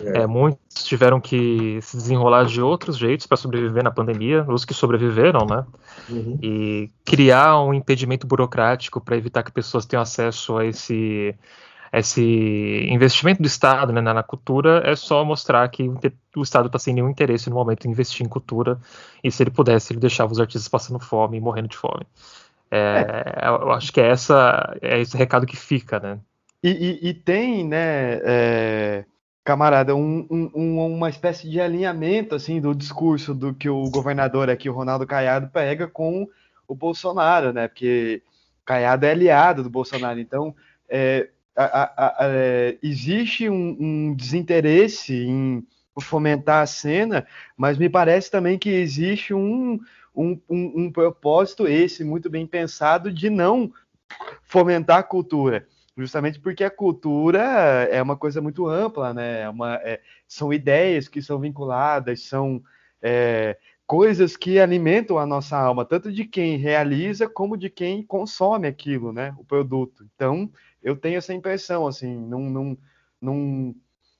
[0.00, 0.22] é.
[0.22, 4.74] É, muitos tiveram que se desenrolar de outros jeitos para sobreviver na pandemia, os que
[4.74, 5.64] sobreviveram, né?
[6.10, 6.36] Uhum.
[6.42, 11.32] E criar um impedimento burocrático para evitar que pessoas tenham acesso a esse
[11.92, 15.90] esse investimento do Estado né, na cultura é só mostrar que
[16.36, 18.78] o Estado está sem nenhum interesse no momento em investir em cultura
[19.22, 22.06] e se ele pudesse ele deixava os artistas passando fome e morrendo de fome.
[22.70, 23.48] É, é.
[23.48, 26.18] Eu acho que é essa é esse recado que fica, né?
[26.62, 29.04] E, e, e tem, né, é,
[29.44, 34.68] camarada, um, um, uma espécie de alinhamento assim do discurso do que o governador aqui,
[34.68, 36.28] o Ronaldo Caiado, pega com
[36.66, 37.68] o Bolsonaro, né?
[37.68, 38.22] Porque
[38.64, 40.54] Caiado é aliado do Bolsonaro, então
[40.88, 45.66] é, a, a, a, é, existe um, um, desinteresse em
[46.00, 49.80] fomentar a cena, mas me parece também que existe um,
[50.14, 53.72] um, um, propósito, esse muito bem pensado, de não
[54.44, 55.66] fomentar a cultura.
[55.96, 57.40] Justamente porque a cultura
[57.90, 59.40] é uma coisa muito ampla, né?
[59.40, 62.62] É uma, é, são ideias que são vinculadas, são
[63.02, 68.68] é, coisas que alimentam a nossa alma, tanto de quem realiza como de quem consome
[68.68, 69.34] aquilo, né?
[69.38, 70.06] O produto.
[70.14, 70.48] Então,
[70.82, 72.78] eu tenho essa impressão, assim, não, não,
[73.20, 73.74] não,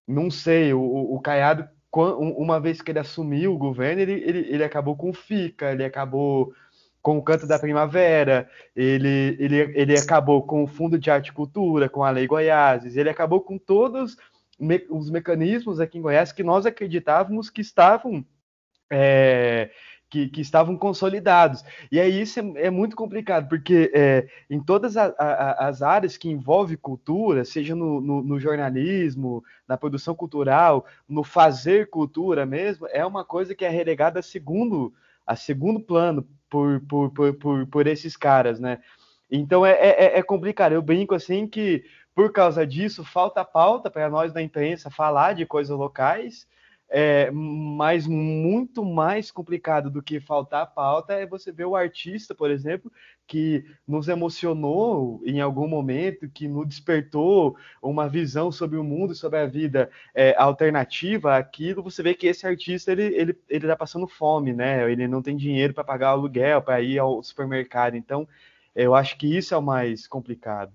[0.07, 4.65] não sei, o, o Caiado, uma vez que ele assumiu o governo, ele, ele, ele
[4.65, 6.53] acabou com o FICA, ele acabou
[7.01, 11.33] com o Canto da Primavera, ele, ele, ele acabou com o Fundo de Arte e
[11.33, 14.17] Cultura, com a Lei Goiás, ele acabou com todos
[14.91, 18.25] os mecanismos aqui em Goiás que nós acreditávamos que estavam
[18.91, 19.71] é,
[20.11, 21.65] que, que, estavam consolidados.
[21.91, 26.17] E aí isso é, é muito complicado, porque é, em todas a, a, as áreas
[26.17, 32.87] que envolvem cultura, seja no, no, no, jornalismo, na produção cultural, no fazer cultura mesmo,
[32.91, 34.93] é uma coisa que é relegada a segundo,
[35.27, 38.81] a segundo plano por, por, por, por, por esses caras, né?
[39.31, 40.73] Então é, é, é complicado.
[40.73, 45.45] Eu brinco assim que por causa disso falta pauta para nós da imprensa falar de
[45.45, 46.47] coisas locais
[46.91, 52.51] é, mas muito mais complicado do que faltar pauta é você ver o artista, por
[52.51, 52.91] exemplo,
[53.27, 59.39] que nos emocionou em algum momento, que nos despertou uma visão sobre o mundo, sobre
[59.39, 64.09] a vida é, alternativa aquilo, você vê que esse artista ele ele ele está passando
[64.09, 64.91] fome, né?
[64.91, 67.97] Ele não tem dinheiro para pagar aluguel, para ir ao supermercado.
[67.97, 68.27] Então,
[68.75, 70.73] eu acho que isso é o mais complicado.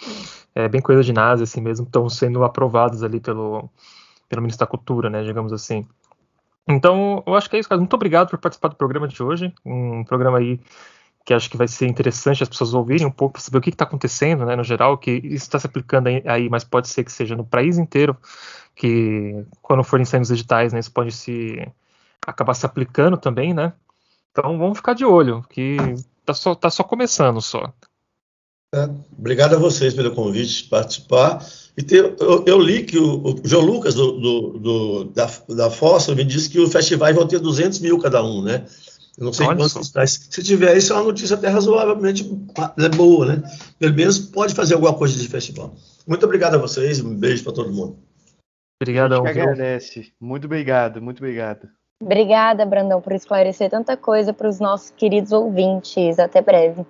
[0.55, 3.69] é, bem coisa de nazi, assim mesmo, estão sendo aprovados ali pelo,
[4.27, 5.87] pelo Ministro da Cultura, né, digamos assim.
[6.67, 7.79] Então, eu acho que é isso, cara.
[7.79, 9.53] Muito obrigado por participar do programa de hoje.
[9.65, 10.59] Um programa aí
[11.25, 13.69] que acho que vai ser interessante as pessoas ouvirem um pouco para saber o que
[13.69, 17.11] está acontecendo, né, no geral, que isso está se aplicando aí, mas pode ser que
[17.11, 18.17] seja no país inteiro,
[18.75, 21.67] que quando forem saindo os editais, né, isso pode se
[22.25, 23.73] acabar se aplicando também, né.
[24.31, 25.77] Então, vamos ficar de olho, que
[26.25, 27.73] tá só, tá só começando só.
[28.73, 31.43] É, obrigado a vocês pelo convite de participar.
[31.75, 35.71] E ter, eu, eu, li que o, o João Lucas, do, do, do, da, da
[35.71, 38.65] Fossa, me disse que os festivais vão ter 200 mil cada um, né?
[39.17, 40.27] Eu não sei Olha quantos festivais.
[40.29, 42.29] Se tiver isso, é uma notícia até razoavelmente
[42.77, 43.43] é boa, né?
[43.79, 45.73] Pelo menos pode fazer alguma coisa de festival.
[46.05, 47.97] Muito obrigado a vocês, um beijo para todo mundo.
[48.81, 50.13] Obrigado, a gente agradece.
[50.19, 51.67] Muito obrigado, muito obrigado.
[52.01, 56.17] Obrigada, Brandão, por esclarecer tanta coisa para os nossos queridos ouvintes.
[56.19, 56.85] Até breve.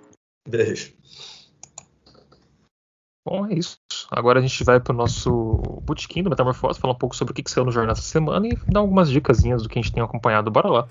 [0.48, 0.92] Beijo.
[3.24, 3.78] Bom, é isso.
[4.10, 5.30] Agora a gente vai para o nosso
[5.82, 8.46] botequim do Metamorfose, falar um pouco sobre o que, que saiu no jornal essa semana
[8.46, 10.50] e dar algumas dicas do que a gente tem acompanhado.
[10.50, 10.88] Bora lá.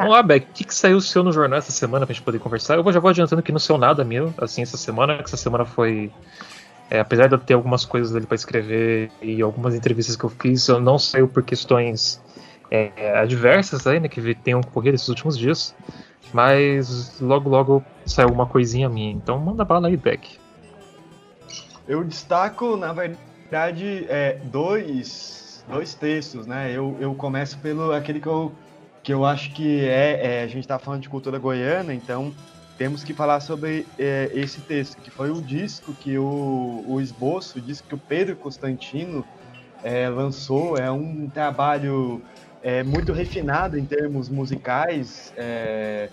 [0.00, 2.24] Vamos lá, Beck, o que, que saiu o seu no jornal essa semana pra gente
[2.24, 2.76] poder conversar?
[2.78, 5.66] Eu já vou adiantando que não saiu nada meu, assim, essa semana, que essa semana
[5.66, 6.10] foi.
[6.88, 10.30] É, apesar de eu ter algumas coisas ali para escrever e algumas entrevistas que eu
[10.30, 12.18] fiz, eu não saiu por questões
[12.70, 15.76] é, adversas aí, né, que tenham ocorrido esses últimos dias.
[16.32, 19.12] Mas logo, logo saiu alguma coisinha minha.
[19.12, 20.38] Então manda bala aí, Beck.
[21.86, 26.72] Eu destaco, na verdade, é, dois, dois textos, né?
[26.72, 28.50] Eu, eu começo pelo aquele que eu
[29.02, 32.34] que eu acho que é, é a gente está falando de cultura goiana, então
[32.76, 37.58] temos que falar sobre é, esse texto, que foi o disco que o, o esboço,
[37.58, 39.24] o disco que o Pedro Constantino
[39.82, 42.22] é, lançou, é um trabalho
[42.62, 46.08] é, muito refinado em termos musicais, é,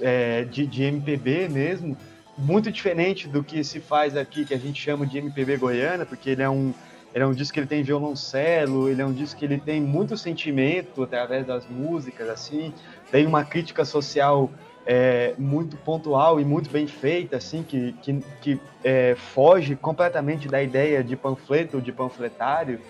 [0.00, 1.96] é de, de MPB mesmo,
[2.36, 6.30] muito diferente do que se faz aqui, que a gente chama de MPB goiana, porque
[6.30, 6.74] ele é um
[7.14, 9.80] ele é um disco que ele tem violoncelo, ele é um disco que ele tem
[9.80, 12.74] muito sentimento através das músicas, assim,
[13.08, 14.50] tem uma crítica social
[14.84, 20.60] é, muito pontual e muito bem feita, assim, que, que, que é, foge completamente da
[20.60, 22.80] ideia de panfleto, de panfletário,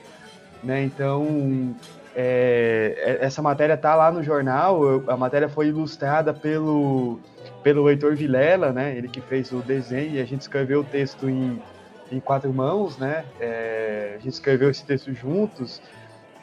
[0.62, 0.82] né?
[0.82, 1.76] Então,
[2.16, 7.20] é, é essa matéria tá lá no jornal, a matéria foi ilustrada pelo,
[7.62, 8.96] pelo Heitor Vilela, né?
[8.96, 11.60] Ele que fez o desenho e a gente escreveu o texto em
[12.10, 13.24] em quatro mãos, né?
[13.40, 15.80] É, a gente escreveu esse texto juntos,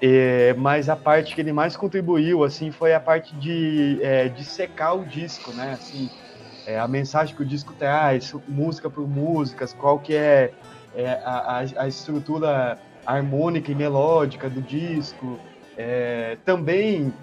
[0.02, 4.43] é, mas a parte que ele mais contribuiu, assim, foi a parte de, é, de
[4.43, 5.74] secar o disco, né?
[5.74, 6.10] Assim,
[6.65, 10.52] é, a mensagem que o disco traz, música por músicas, qual que é,
[10.95, 15.39] é a, a, estrutura harmônica e melódica do disco.
[15.78, 17.13] É, também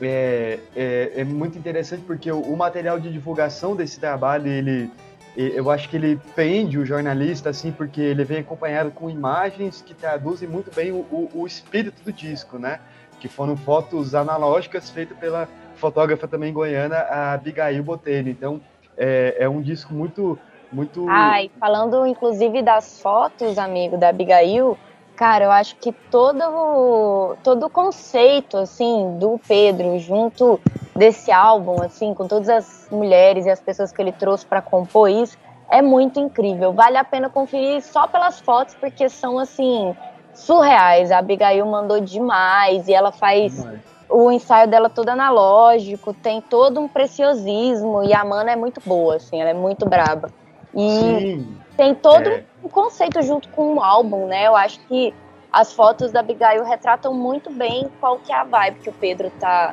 [0.00, 4.90] é, é, é, muito interessante porque o, o, material de divulgação desse trabalho ele
[5.36, 9.92] eu acho que ele prende o jornalista, assim, porque ele vem acompanhado com imagens que
[9.92, 12.78] traduzem muito bem o, o, o espírito do disco, né?
[13.18, 18.30] Que foram fotos analógicas feitas pela fotógrafa também goiana, a Abigail Botelho.
[18.30, 18.60] Então,
[18.96, 20.38] é, é um disco muito,
[20.70, 21.06] muito...
[21.08, 24.78] Ai, falando inclusive das fotos, amigo, da Abigail,
[25.16, 30.60] cara, eu acho que todo, todo o conceito, assim, do Pedro junto
[30.94, 35.10] desse álbum, assim, com todas as mulheres e as pessoas que ele trouxe para compor
[35.10, 35.36] isso,
[35.70, 36.72] é muito incrível.
[36.72, 39.94] Vale a pena conferir só pelas fotos, porque são, assim,
[40.32, 41.10] surreais.
[41.10, 43.66] A Abigail mandou demais e ela faz
[44.08, 48.80] o, o ensaio dela todo analógico, tem todo um preciosismo e a Mana é muito
[48.84, 50.30] boa, assim, ela é muito braba.
[50.74, 52.44] E Sim, tem todo é.
[52.62, 54.46] um conceito junto com o álbum, né?
[54.46, 55.14] Eu acho que
[55.52, 59.30] as fotos da Abigail retratam muito bem qual que é a vibe que o Pedro
[59.38, 59.72] tá,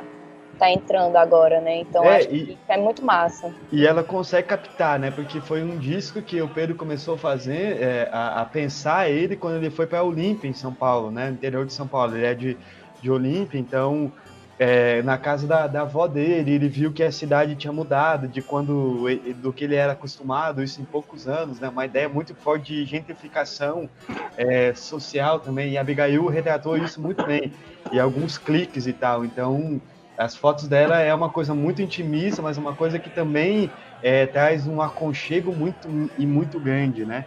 [0.58, 1.80] tá entrando agora, né?
[1.80, 3.52] Então é, acho e, que é muito massa.
[3.70, 5.10] E ela consegue captar, né?
[5.10, 9.36] Porque foi um disco que o Pedro começou a fazer, é, a, a, pensar ele
[9.36, 11.28] quando ele foi para Olímpia, em São Paulo, né?
[11.28, 12.16] No interior de São Paulo.
[12.16, 12.56] Ele é de,
[13.00, 14.12] de Olímpia, então
[14.58, 18.40] é, na casa da, da avó dele, ele viu que a cidade tinha mudado de
[18.40, 21.68] quando do que ele era acostumado, isso em poucos anos, né?
[21.68, 23.88] Uma ideia muito forte de gentrificação
[24.36, 25.72] é, social também.
[25.72, 27.52] E a Abigail retratou isso muito bem,
[27.90, 29.24] e alguns cliques e tal.
[29.24, 29.80] Então,
[30.16, 33.70] as fotos dela é uma coisa muito intimista, mas uma coisa que também
[34.02, 35.88] é, traz um aconchego muito
[36.18, 37.24] e muito grande, né?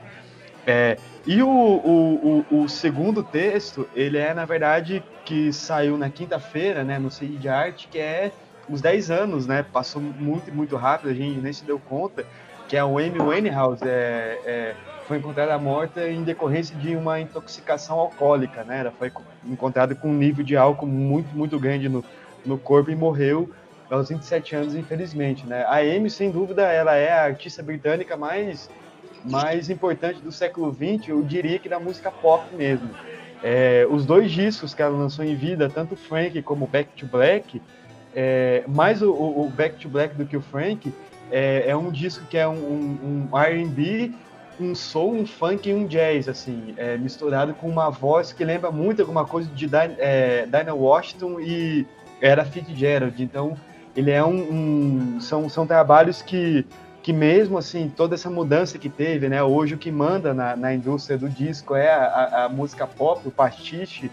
[0.67, 6.09] É, e o, o, o, o, segundo texto, ele é, na verdade, que saiu na
[6.09, 8.31] quinta-feira, né, no CI de Arte, que é
[8.67, 9.63] uns 10 anos, né?
[9.63, 12.25] Passou muito, muito rápido, a gente nem se deu conta,
[12.67, 14.75] que é o Amy Winehouse, é, é,
[15.07, 18.79] foi encontrada morta em decorrência de uma intoxicação alcoólica, né?
[18.79, 19.11] Ela foi
[19.45, 22.03] encontrada com um nível de álcool muito, muito grande no,
[22.45, 23.49] no corpo e morreu
[23.89, 25.63] aos 27 anos, infelizmente, né?
[25.63, 28.69] A Amy, sem dúvida, ela é a artista britânica mais
[29.23, 32.89] mais importante do século XX, eu diria que da música pop mesmo.
[33.43, 37.61] É, os dois discos que ela lançou em vida, tanto Frank como Back to Black,
[38.15, 40.93] é, mais o, o, Back to Black do que o Frank,
[41.31, 44.11] é, é um disco que é um, um, um R&B,
[44.59, 48.71] um soul, um funk e um jazz, assim, é, misturado com uma voz que lembra
[48.71, 51.85] muito alguma coisa de Dinah, é, Washington e
[52.21, 53.21] era Fitzgerald.
[53.21, 53.57] Então,
[53.95, 56.65] ele é um, um são, são trabalhos que
[57.05, 59.43] que mesmo assim, toda essa mudança que teve, né?
[59.43, 63.29] Hoje o que manda na, na indústria do disco é a, a, música pop, o
[63.29, 64.09] pastiche,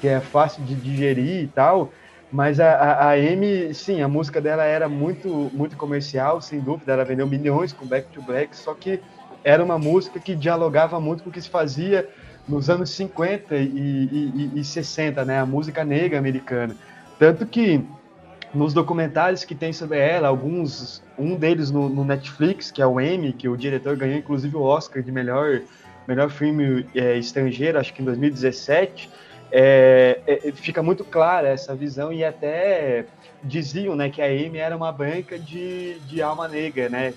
[0.00, 1.92] que é fácil de digerir e tal.
[2.32, 6.94] Mas a, a, a Amy, sim, a música dela era muito, muito comercial, sem dúvida.
[6.94, 8.98] Ela vendeu milhões com Back to Black, só que
[9.44, 12.10] era uma música que dialogava muito com o que se fazia
[12.48, 15.38] nos anos 50 e, e, e, e 60, né?
[15.38, 16.74] A música negra americana.
[17.18, 17.84] Tanto que
[18.54, 23.00] nos documentários que tem sobre ela, alguns, um deles no, no, Netflix, que é o
[23.00, 25.60] Emmy, que o diretor ganhou inclusive o Oscar de melhor,
[26.06, 29.10] melhor filme é, estrangeiro, acho que em 2017,
[29.50, 33.06] é, é, fica muito clara essa visão e até
[33.42, 37.14] diziam né, que a Amy era uma branca de, de alma negra, né,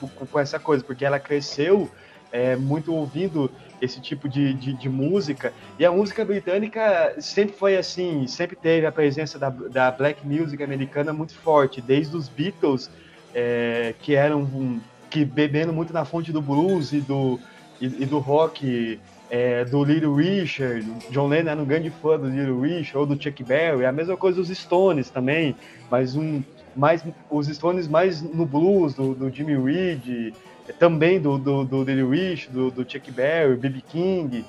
[0.00, 1.90] com, com, com essa coisa, porque ela cresceu
[2.32, 3.50] é, muito ouvindo
[3.80, 5.52] esse tipo de, de, de, música.
[5.78, 10.62] E a música britânica sempre foi assim, sempre teve a presença da, da black music
[10.62, 12.90] americana muito forte, desde os Beatles,
[13.34, 17.38] é, que eram um, que bebendo muito na fonte do blues e do,
[17.80, 19.00] e, e do rock,
[19.30, 20.86] é, do Little Richard.
[21.10, 23.86] John Lennon era um grande fã do Little Richard ou do Chuck Berry.
[23.86, 25.56] A mesma coisa os Stones também,
[25.90, 26.42] mas um
[26.76, 30.32] mais os Stones mais no blues do, do Jimmy Reed
[30.78, 33.82] também do, do, do Little Rich, do, do Chuck Berry, B.B.
[33.88, 34.44] King.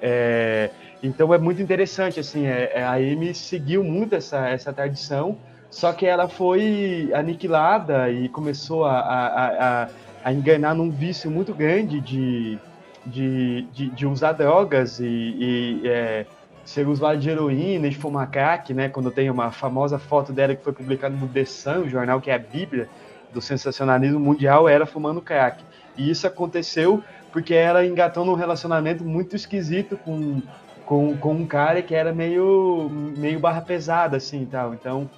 [0.00, 0.70] É,
[1.02, 5.36] então é muito interessante, assim, é, é, a Amy seguiu muito essa, essa tradição,
[5.70, 9.88] só que ela foi aniquilada e começou a, a, a,
[10.24, 12.58] a enganar num vício muito grande de,
[13.04, 16.26] de, de, de usar drogas e, e é,
[16.64, 18.88] ser usuário de heroína, de fumar crack, né?
[18.88, 22.30] Quando tem uma famosa foto dela que foi publicada no The Sun, o jornal que
[22.30, 22.88] é a Bíblia,
[23.34, 25.62] do sensacionalismo mundial era fumando crack.
[25.96, 30.40] E isso aconteceu porque ela engatou num relacionamento muito esquisito com,
[30.86, 34.72] com, com um cara que era meio, meio barra pesada, assim, tal.
[34.72, 35.10] Então,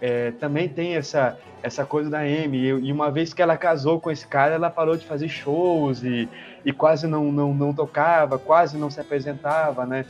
[0.00, 2.58] é, também tem essa, essa coisa da Amy.
[2.58, 6.28] E, uma vez que ela casou com esse cara, ela parou de fazer shows e,
[6.64, 10.04] e quase não, não, não tocava, quase não se apresentava, né?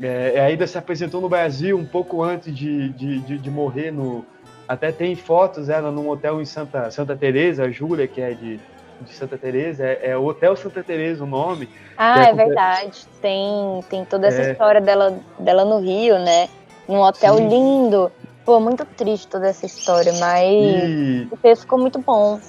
[0.00, 4.24] É, ainda se apresentou no Brasil um pouco antes de, de, de, de morrer no,
[4.72, 8.58] até tem fotos ela num hotel em Santa, Santa Teresa, a Júlia, que é de,
[9.02, 11.68] de Santa Teresa, é, é Hotel Santa Teresa o nome.
[11.94, 13.06] Ah, é, é verdade.
[13.20, 14.52] Tem, tem toda essa é...
[14.52, 16.48] história dela, dela no Rio, né?
[16.88, 17.48] Num hotel Sim.
[17.48, 18.10] lindo.
[18.46, 21.28] Pô, muito triste toda essa história, mas e...
[21.30, 22.40] o texto ficou muito bom.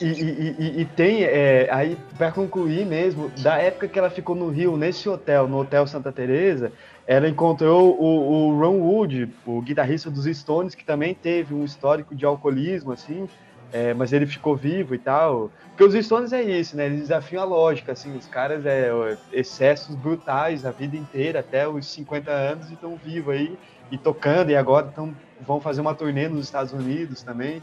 [0.00, 4.36] E, e, e, e tem, é, aí para concluir mesmo, da época que ela ficou
[4.36, 6.70] no Rio, nesse hotel, no Hotel Santa Teresa,
[7.08, 12.14] ela encontrou o, o Ron Wood, o guitarrista dos Stones, que também teve um histórico
[12.14, 13.26] de alcoolismo, assim,
[13.72, 15.50] é, mas ele ficou vivo e tal.
[15.68, 16.84] Porque os Stones é isso, né?
[16.84, 18.90] Eles desafiam a lógica, assim, os caras é
[19.32, 23.58] excessos brutais a vida inteira, até os 50 anos, e estão vivos aí,
[23.90, 27.62] e tocando, e agora tão, vão fazer uma turnê nos Estados Unidos também.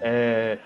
[0.00, 0.56] É,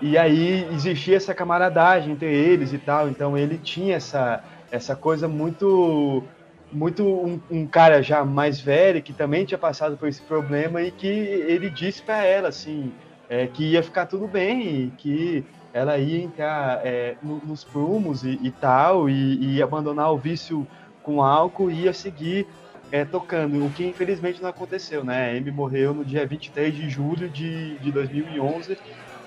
[0.00, 5.28] e aí existia essa camaradagem entre eles e tal, então ele tinha essa, essa coisa
[5.28, 6.24] muito
[6.72, 10.90] muito um, um, cara já mais velho que também tinha passado por esse problema e
[10.90, 12.92] que ele disse para ela assim
[13.28, 18.38] é, que ia ficar tudo bem, que ela ia entrar é, no, nos prumos e,
[18.42, 20.66] e tal e, e, abandonar o vício
[21.02, 22.46] com álcool e ia seguir
[22.90, 25.30] é, tocando, o que infelizmente não aconteceu, né?
[25.30, 28.78] A Amy morreu no dia 23 de julho de, de 2011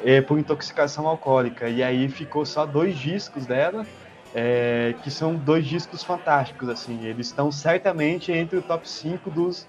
[0.04, 3.86] é, por intoxicação alcoólica e aí ficou só dois discos dela
[4.34, 9.68] é, que são dois discos fantásticos, assim, eles estão certamente entre o top 5 dos,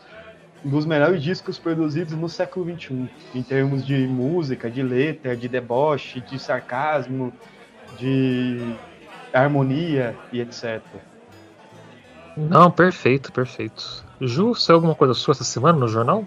[0.63, 6.21] dos melhores discos produzidos no século XXI, em termos de música, de letra, de deboche,
[6.21, 7.33] de sarcasmo,
[7.99, 8.75] de
[9.33, 10.83] harmonia e etc.
[12.37, 14.05] Não, perfeito, perfeito.
[14.21, 16.25] Ju, saiu alguma coisa sua essa semana no jornal?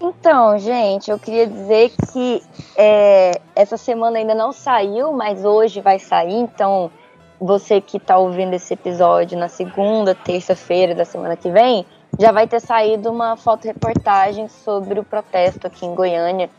[0.00, 2.40] Então, gente, eu queria dizer que
[2.76, 6.90] é, essa semana ainda não saiu, mas hoje vai sair, então
[7.40, 11.86] você que está ouvindo esse episódio na segunda, terça-feira da semana que vem,
[12.18, 16.50] já vai ter saído uma fotoreportagem sobre o protesto aqui em Goiânia,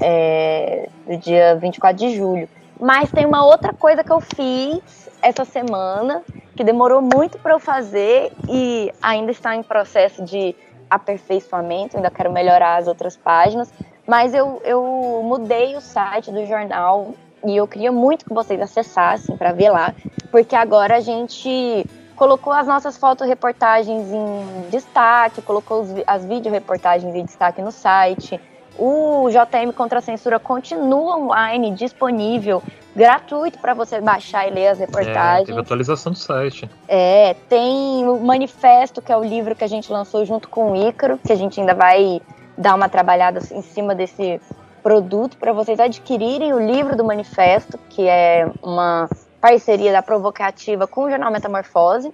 [0.00, 2.48] é, do dia 24 de julho.
[2.80, 6.22] Mas tem uma outra coisa que eu fiz essa semana,
[6.54, 10.54] que demorou muito para eu fazer e ainda está em processo de
[10.88, 13.72] aperfeiçoamento, ainda quero melhorar as outras páginas.
[14.06, 17.12] Mas eu, eu mudei o site do jornal
[17.44, 19.94] e eu queria muito que vocês acessassem para ver lá,
[20.30, 21.86] porque agora a gente
[22.16, 28.40] colocou as nossas fotoreportagens em destaque, colocou as videoreportagens em destaque no site.
[28.76, 32.62] O JM Contra a Censura continua online, disponível,
[32.94, 35.42] gratuito para você baixar e ler as reportagens.
[35.42, 36.68] É, teve atualização do site.
[36.86, 40.88] É, tem o Manifesto, que é o livro que a gente lançou junto com o
[40.88, 42.20] Ícaro, que a gente ainda vai
[42.56, 44.40] dar uma trabalhada em cima desse
[44.88, 49.06] produto para vocês adquirirem o livro do Manifesto, que é uma
[49.38, 52.10] parceria da Provocativa com o jornal Metamorfose.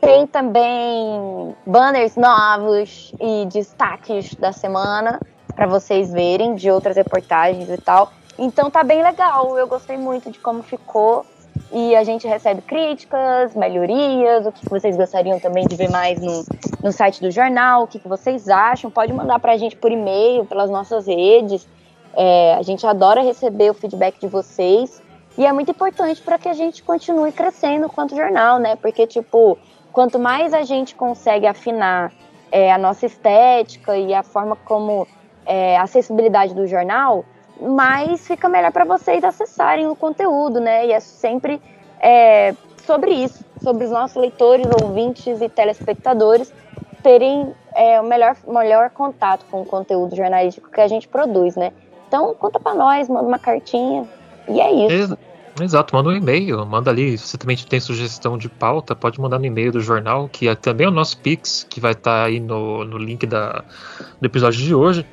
[0.00, 5.20] Tem também banners novos e destaques da semana
[5.54, 8.10] para vocês verem de outras reportagens e tal.
[8.36, 11.24] Então tá bem legal, eu gostei muito de como ficou.
[11.72, 16.44] E a gente recebe críticas, melhorias, o que vocês gostariam também de ver mais no,
[16.82, 18.90] no site do jornal, o que vocês acham.
[18.90, 21.64] Pode mandar para a gente por e-mail, pelas nossas redes.
[22.16, 25.02] É, a gente adora receber o feedback de vocês
[25.36, 28.76] e é muito importante para que a gente continue crescendo quanto jornal, né?
[28.76, 29.58] Porque, tipo,
[29.92, 32.12] quanto mais a gente consegue afinar
[32.52, 35.08] é, a nossa estética e a forma como
[35.44, 37.24] é, a acessibilidade do jornal,
[37.60, 40.86] mais fica melhor para vocês acessarem o conteúdo, né?
[40.86, 41.60] E é sempre
[42.00, 42.54] é,
[42.86, 46.52] sobre isso, sobre os nossos leitores, ouvintes e telespectadores
[47.02, 51.72] terem é, o melhor, melhor contato com o conteúdo jornalístico que a gente produz, né?
[52.14, 54.08] Então, conta para nós, manda uma cartinha.
[54.48, 55.18] E é isso.
[55.60, 57.18] Exato, manda um e-mail, manda ali.
[57.18, 60.54] Se você também tem sugestão de pauta, pode mandar no e-mail do jornal, que é
[60.54, 63.64] também o nosso Pix, que vai estar tá aí no, no link da,
[64.20, 65.04] do episódio de hoje.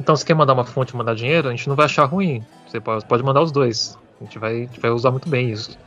[0.00, 2.44] Então, se quer mandar uma fonte e mandar dinheiro, a gente não vai achar ruim.
[2.66, 3.96] Você pode, pode mandar os dois.
[4.20, 5.78] A gente, vai, a gente vai usar muito bem isso.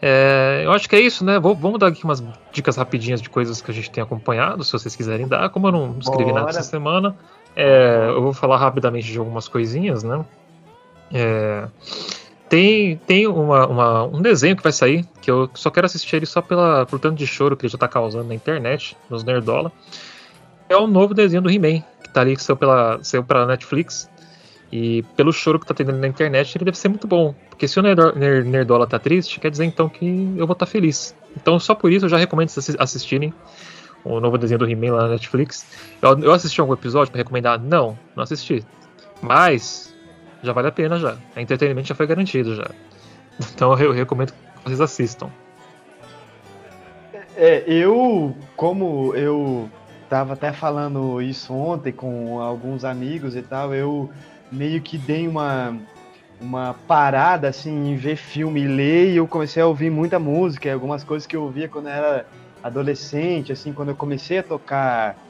[0.00, 1.38] É, eu acho que é isso, né?
[1.38, 4.72] Vou, vamos dar aqui umas dicas rapidinhas de coisas que a gente tem acompanhado, se
[4.72, 5.50] vocês quiserem dar.
[5.50, 6.40] Como eu não escrevi Bora.
[6.40, 7.14] nada essa semana,
[7.58, 10.24] é, eu vou falar rapidamente de algumas coisinhas, né?
[11.12, 11.66] É,
[12.48, 16.26] tem tem uma, uma, um desenho que vai sair, que eu só quero assistir ele
[16.26, 19.72] só pela, por tanto de choro que ele já tá causando na internet, nos Nerdola.
[20.68, 24.08] É o novo desenho do He-Man, que tá ali, que saiu pela, saiu pela Netflix.
[24.70, 27.34] E pelo choro que tá tendo na internet, ele deve ser muito bom.
[27.48, 30.06] Porque se o Nerdola tá triste, quer dizer então que
[30.36, 31.16] eu vou estar tá feliz.
[31.34, 33.32] Então só por isso eu já recomendo vocês assistirem
[34.08, 35.66] o novo desenho do He-Man lá na Netflix.
[36.00, 37.60] Eu, eu assisti algum episódio para recomendar?
[37.60, 38.64] Não, não assisti.
[39.20, 39.94] Mas
[40.42, 41.16] já vale a pena já.
[41.36, 42.70] A entretenimento já foi garantido já.
[43.54, 45.30] Então eu recomendo que vocês assistam.
[47.36, 49.70] É, eu, como eu
[50.08, 54.10] tava até falando isso ontem com alguns amigos e tal, eu
[54.50, 55.76] meio que dei uma
[56.40, 60.72] uma parada assim em ver filme e ler e eu comecei a ouvir muita música,
[60.72, 62.26] algumas coisas que eu ouvia quando era
[62.62, 65.28] adolescente, assim, quando eu comecei a tocar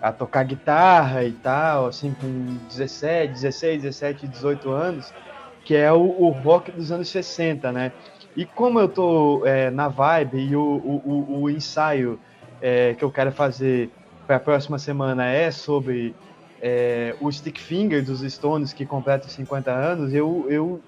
[0.00, 5.10] a tocar guitarra e tal, assim, com 17, 16, 17, 18 anos,
[5.64, 7.90] que é o, o rock dos anos 60, né?
[8.36, 12.20] E como eu tô é, na vibe e o, o, o ensaio
[12.60, 13.90] é, que eu quero fazer
[14.26, 16.14] para a próxima semana é sobre
[16.60, 20.80] é, o Stick Finger dos Stones, que completa 50 anos, eu, eu,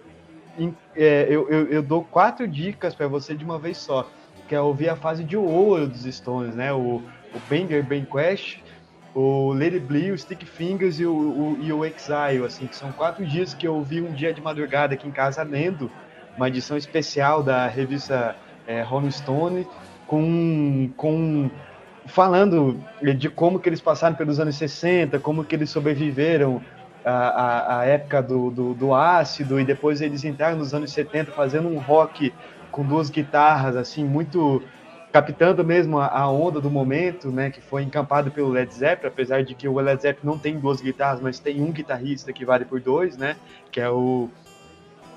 [0.95, 4.11] é, eu, eu, eu dou quatro dicas para você de uma vez só
[4.49, 6.73] que é ouvir a fase de ouro dos Stones, né?
[6.73, 7.03] O,
[7.35, 8.59] o Banger, Bang Quest,
[9.15, 12.93] o Lady Bleed, o Stick Fingers e o, o, e o Exile, assim, que são
[12.93, 15.91] quatro dias que eu ouvi um dia de madrugada aqui em casa lendo
[16.37, 18.37] uma edição especial da revista
[18.67, 19.67] é, Rolling Stone
[20.07, 21.51] com, com
[22.07, 22.79] falando
[23.17, 26.63] de como que eles passaram pelos anos 60, como que eles sobreviveram
[27.09, 31.69] à, à época do, do, do, ácido, e depois eles entraram nos anos 70 fazendo
[31.69, 32.35] um rock
[32.73, 34.61] com duas guitarras, assim, muito
[35.13, 39.45] captando mesmo a, a onda do momento, né, que foi encampado pelo Led Zeppelin, apesar
[39.45, 42.65] de que o Led Zeppelin não tem duas guitarras, mas tem um guitarrista que vale
[42.65, 43.37] por dois, né,
[43.71, 44.29] que é o,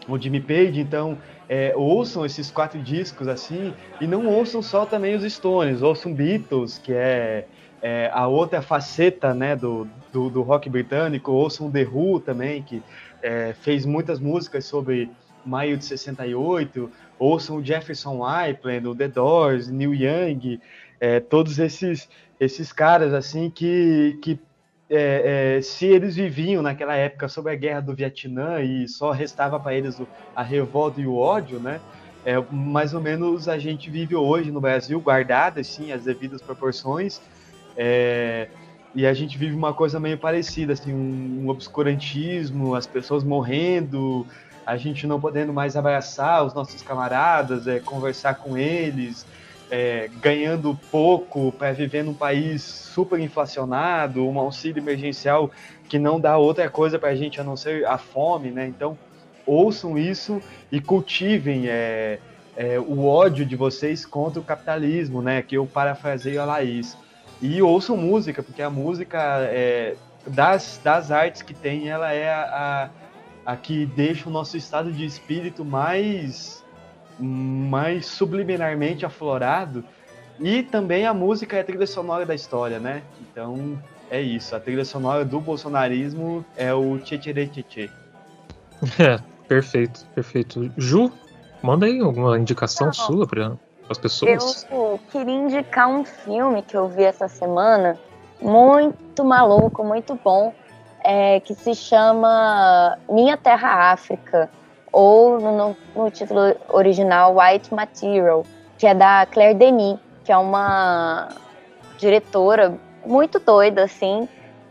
[0.07, 1.17] o Jimmy Page, então
[1.49, 6.77] é, ouçam esses quatro discos assim, e não ouçam só também os Stones, ouçam Beatles,
[6.77, 7.45] que é,
[7.81, 12.83] é a outra faceta né, do, do, do, rock britânico, ouçam The Who também, que
[13.21, 15.09] é, fez muitas músicas sobre
[15.45, 20.59] maio de 68, ouçam o Jefferson Airplane, o The Doors, Neil Young,
[20.99, 22.09] é, todos esses,
[22.39, 24.39] esses caras assim que, que
[24.89, 29.59] é, é, se eles viviam naquela época sob a guerra do Vietnã e só restava
[29.59, 30.01] para eles
[30.35, 31.79] a revolta e o ódio, né?
[32.25, 37.21] É, mais ou menos a gente vive hoje no Brasil, guardadas sim as devidas proporções,
[37.81, 38.49] é,
[38.93, 44.27] e a gente vive uma coisa meio parecida, assim, um, um obscurantismo, as pessoas morrendo,
[44.65, 49.25] a gente não podendo mais abraçar os nossos camaradas, é, conversar com eles,
[49.71, 55.49] é, ganhando pouco para viver num país super inflacionado, um auxílio emergencial
[55.87, 58.67] que não dá outra coisa para a gente a não ser a fome, né?
[58.67, 58.97] Então,
[59.45, 62.19] ouçam isso e cultivem é,
[62.57, 65.41] é, o ódio de vocês contra o capitalismo, né?
[65.41, 66.97] Que eu parafraseio a Laís.
[67.41, 69.95] E ouçam música, porque a música é,
[70.27, 72.89] das, das artes que tem, ela é a,
[73.45, 76.63] a, a que deixa o nosso estado de espírito mais
[77.19, 79.83] mais subliminarmente aflorado.
[80.39, 83.03] E também a música é a trilha sonora da história, né?
[83.21, 83.77] Então
[84.09, 84.55] é isso.
[84.55, 87.33] A trilha sonora do bolsonarismo é o Tchê Tchê
[87.63, 87.89] Tchê.
[88.97, 90.71] É, perfeito, perfeito.
[90.77, 91.11] Ju,
[91.61, 92.93] manda aí alguma indicação Não.
[92.93, 93.57] sua para
[93.89, 94.67] as pessoas.
[94.71, 97.97] Eu queria indicar um filme que eu vi essa semana,
[98.41, 100.53] muito maluco, muito bom,
[101.03, 104.49] é, que se chama Minha Terra África
[104.91, 108.45] ou no, no, título original White Material,
[108.77, 111.29] que é da Claire Denis, que é uma
[111.97, 114.27] diretora muito doida, assim,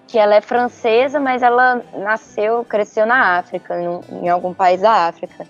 [0.06, 5.06] que ela é francesa, mas ela nasceu, cresceu na África, em, em algum país da
[5.06, 5.46] África.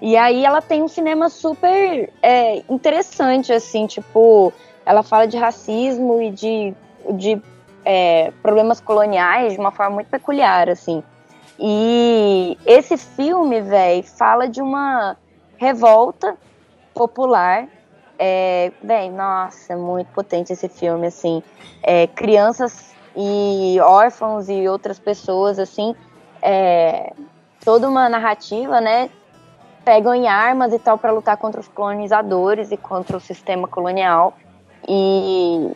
[0.00, 4.52] E aí ela tem um cinema super é, interessante, assim, tipo,
[4.86, 6.74] ela fala de racismo e de,
[7.14, 7.42] de
[7.84, 11.02] é, problemas coloniais de uma forma muito peculiar, assim.
[11.58, 15.16] E esse filme, velho, fala de uma
[15.58, 16.36] revolta
[16.94, 17.68] popular.
[18.18, 21.42] É, velho, nossa, é muito potente esse filme, assim.
[21.82, 25.94] É, crianças e órfãos e outras pessoas, assim,
[26.40, 27.12] é,
[27.62, 29.10] toda uma narrativa, né?
[29.84, 34.34] Pegam em armas e tal para lutar contra os colonizadores e contra o sistema colonial.
[34.88, 35.72] E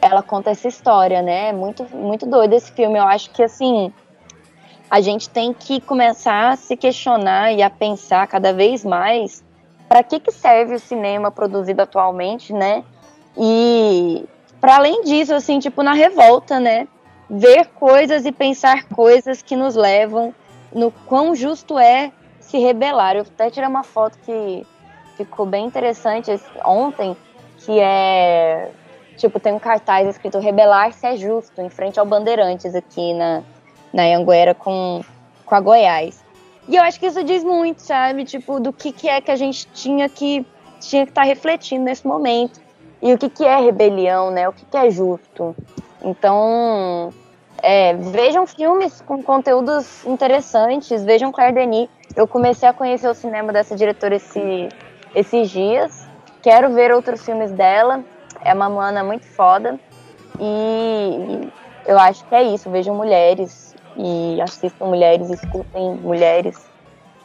[0.00, 1.52] ela conta essa história, né?
[1.52, 2.98] Muito, muito doido esse filme.
[2.98, 3.92] Eu acho que, assim,
[4.90, 9.44] a gente tem que começar a se questionar e a pensar cada vez mais
[9.88, 12.84] para que, que serve o cinema produzido atualmente, né?
[13.36, 14.24] E
[14.60, 16.86] para além disso, assim, tipo na revolta, né?
[17.28, 20.34] Ver coisas e pensar coisas que nos levam
[20.72, 22.12] no quão justo é
[22.48, 23.16] se rebelar.
[23.16, 24.66] Eu até tirei uma foto que
[25.16, 26.30] ficou bem interessante
[26.64, 27.16] ontem,
[27.58, 28.70] que é
[29.16, 33.42] tipo tem um cartaz escrito rebelar-se é justo em frente ao Bandeirantes aqui na
[33.92, 35.02] na Anguera com,
[35.44, 36.22] com a Goiás.
[36.68, 38.24] E eu acho que isso diz muito, sabe?
[38.24, 40.44] Tipo, do que, que é que a gente tinha que
[40.80, 42.60] tinha que estar tá refletindo nesse momento.
[43.00, 44.48] E o que, que é rebelião, né?
[44.48, 45.56] O que, que é justo.
[46.02, 47.12] Então,
[47.62, 51.88] é, vejam filmes com conteúdos interessantes, vejam Claire Denis.
[52.14, 54.68] Eu comecei a conhecer o cinema dessa diretora esse,
[55.14, 56.08] esses dias.
[56.42, 58.04] Quero ver outros filmes dela.
[58.44, 59.78] É uma mana muito foda.
[60.40, 61.50] E
[61.86, 62.70] eu acho que é isso.
[62.70, 66.68] Vejam mulheres e assistam mulheres, escutem mulheres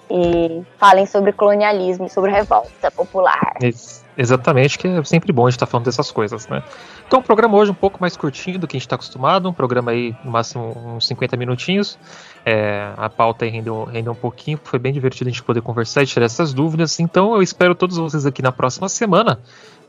[0.10, 3.58] e falem sobre colonialismo, sobre revolta popular.
[4.18, 6.64] Exatamente, que é sempre bom a gente estar tá falando dessas coisas, né?
[7.08, 9.50] Então, o programa hoje é um pouco mais curtinho do que a gente está acostumado,
[9.50, 11.98] um programa aí, no máximo, uns 50 minutinhos.
[12.46, 16.04] É, a pauta aí rendeu, rendeu um pouquinho, foi bem divertido a gente poder conversar
[16.04, 17.00] e tirar essas dúvidas.
[17.00, 19.40] Então, eu espero todos vocês aqui na próxima semana,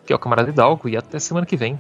[0.07, 1.79] que é o Camarada Hidalgo, e até semana que vem.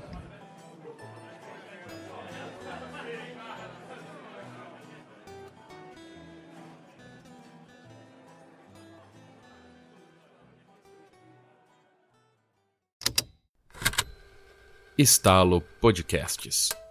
[14.96, 16.83] Estalo Podcasts.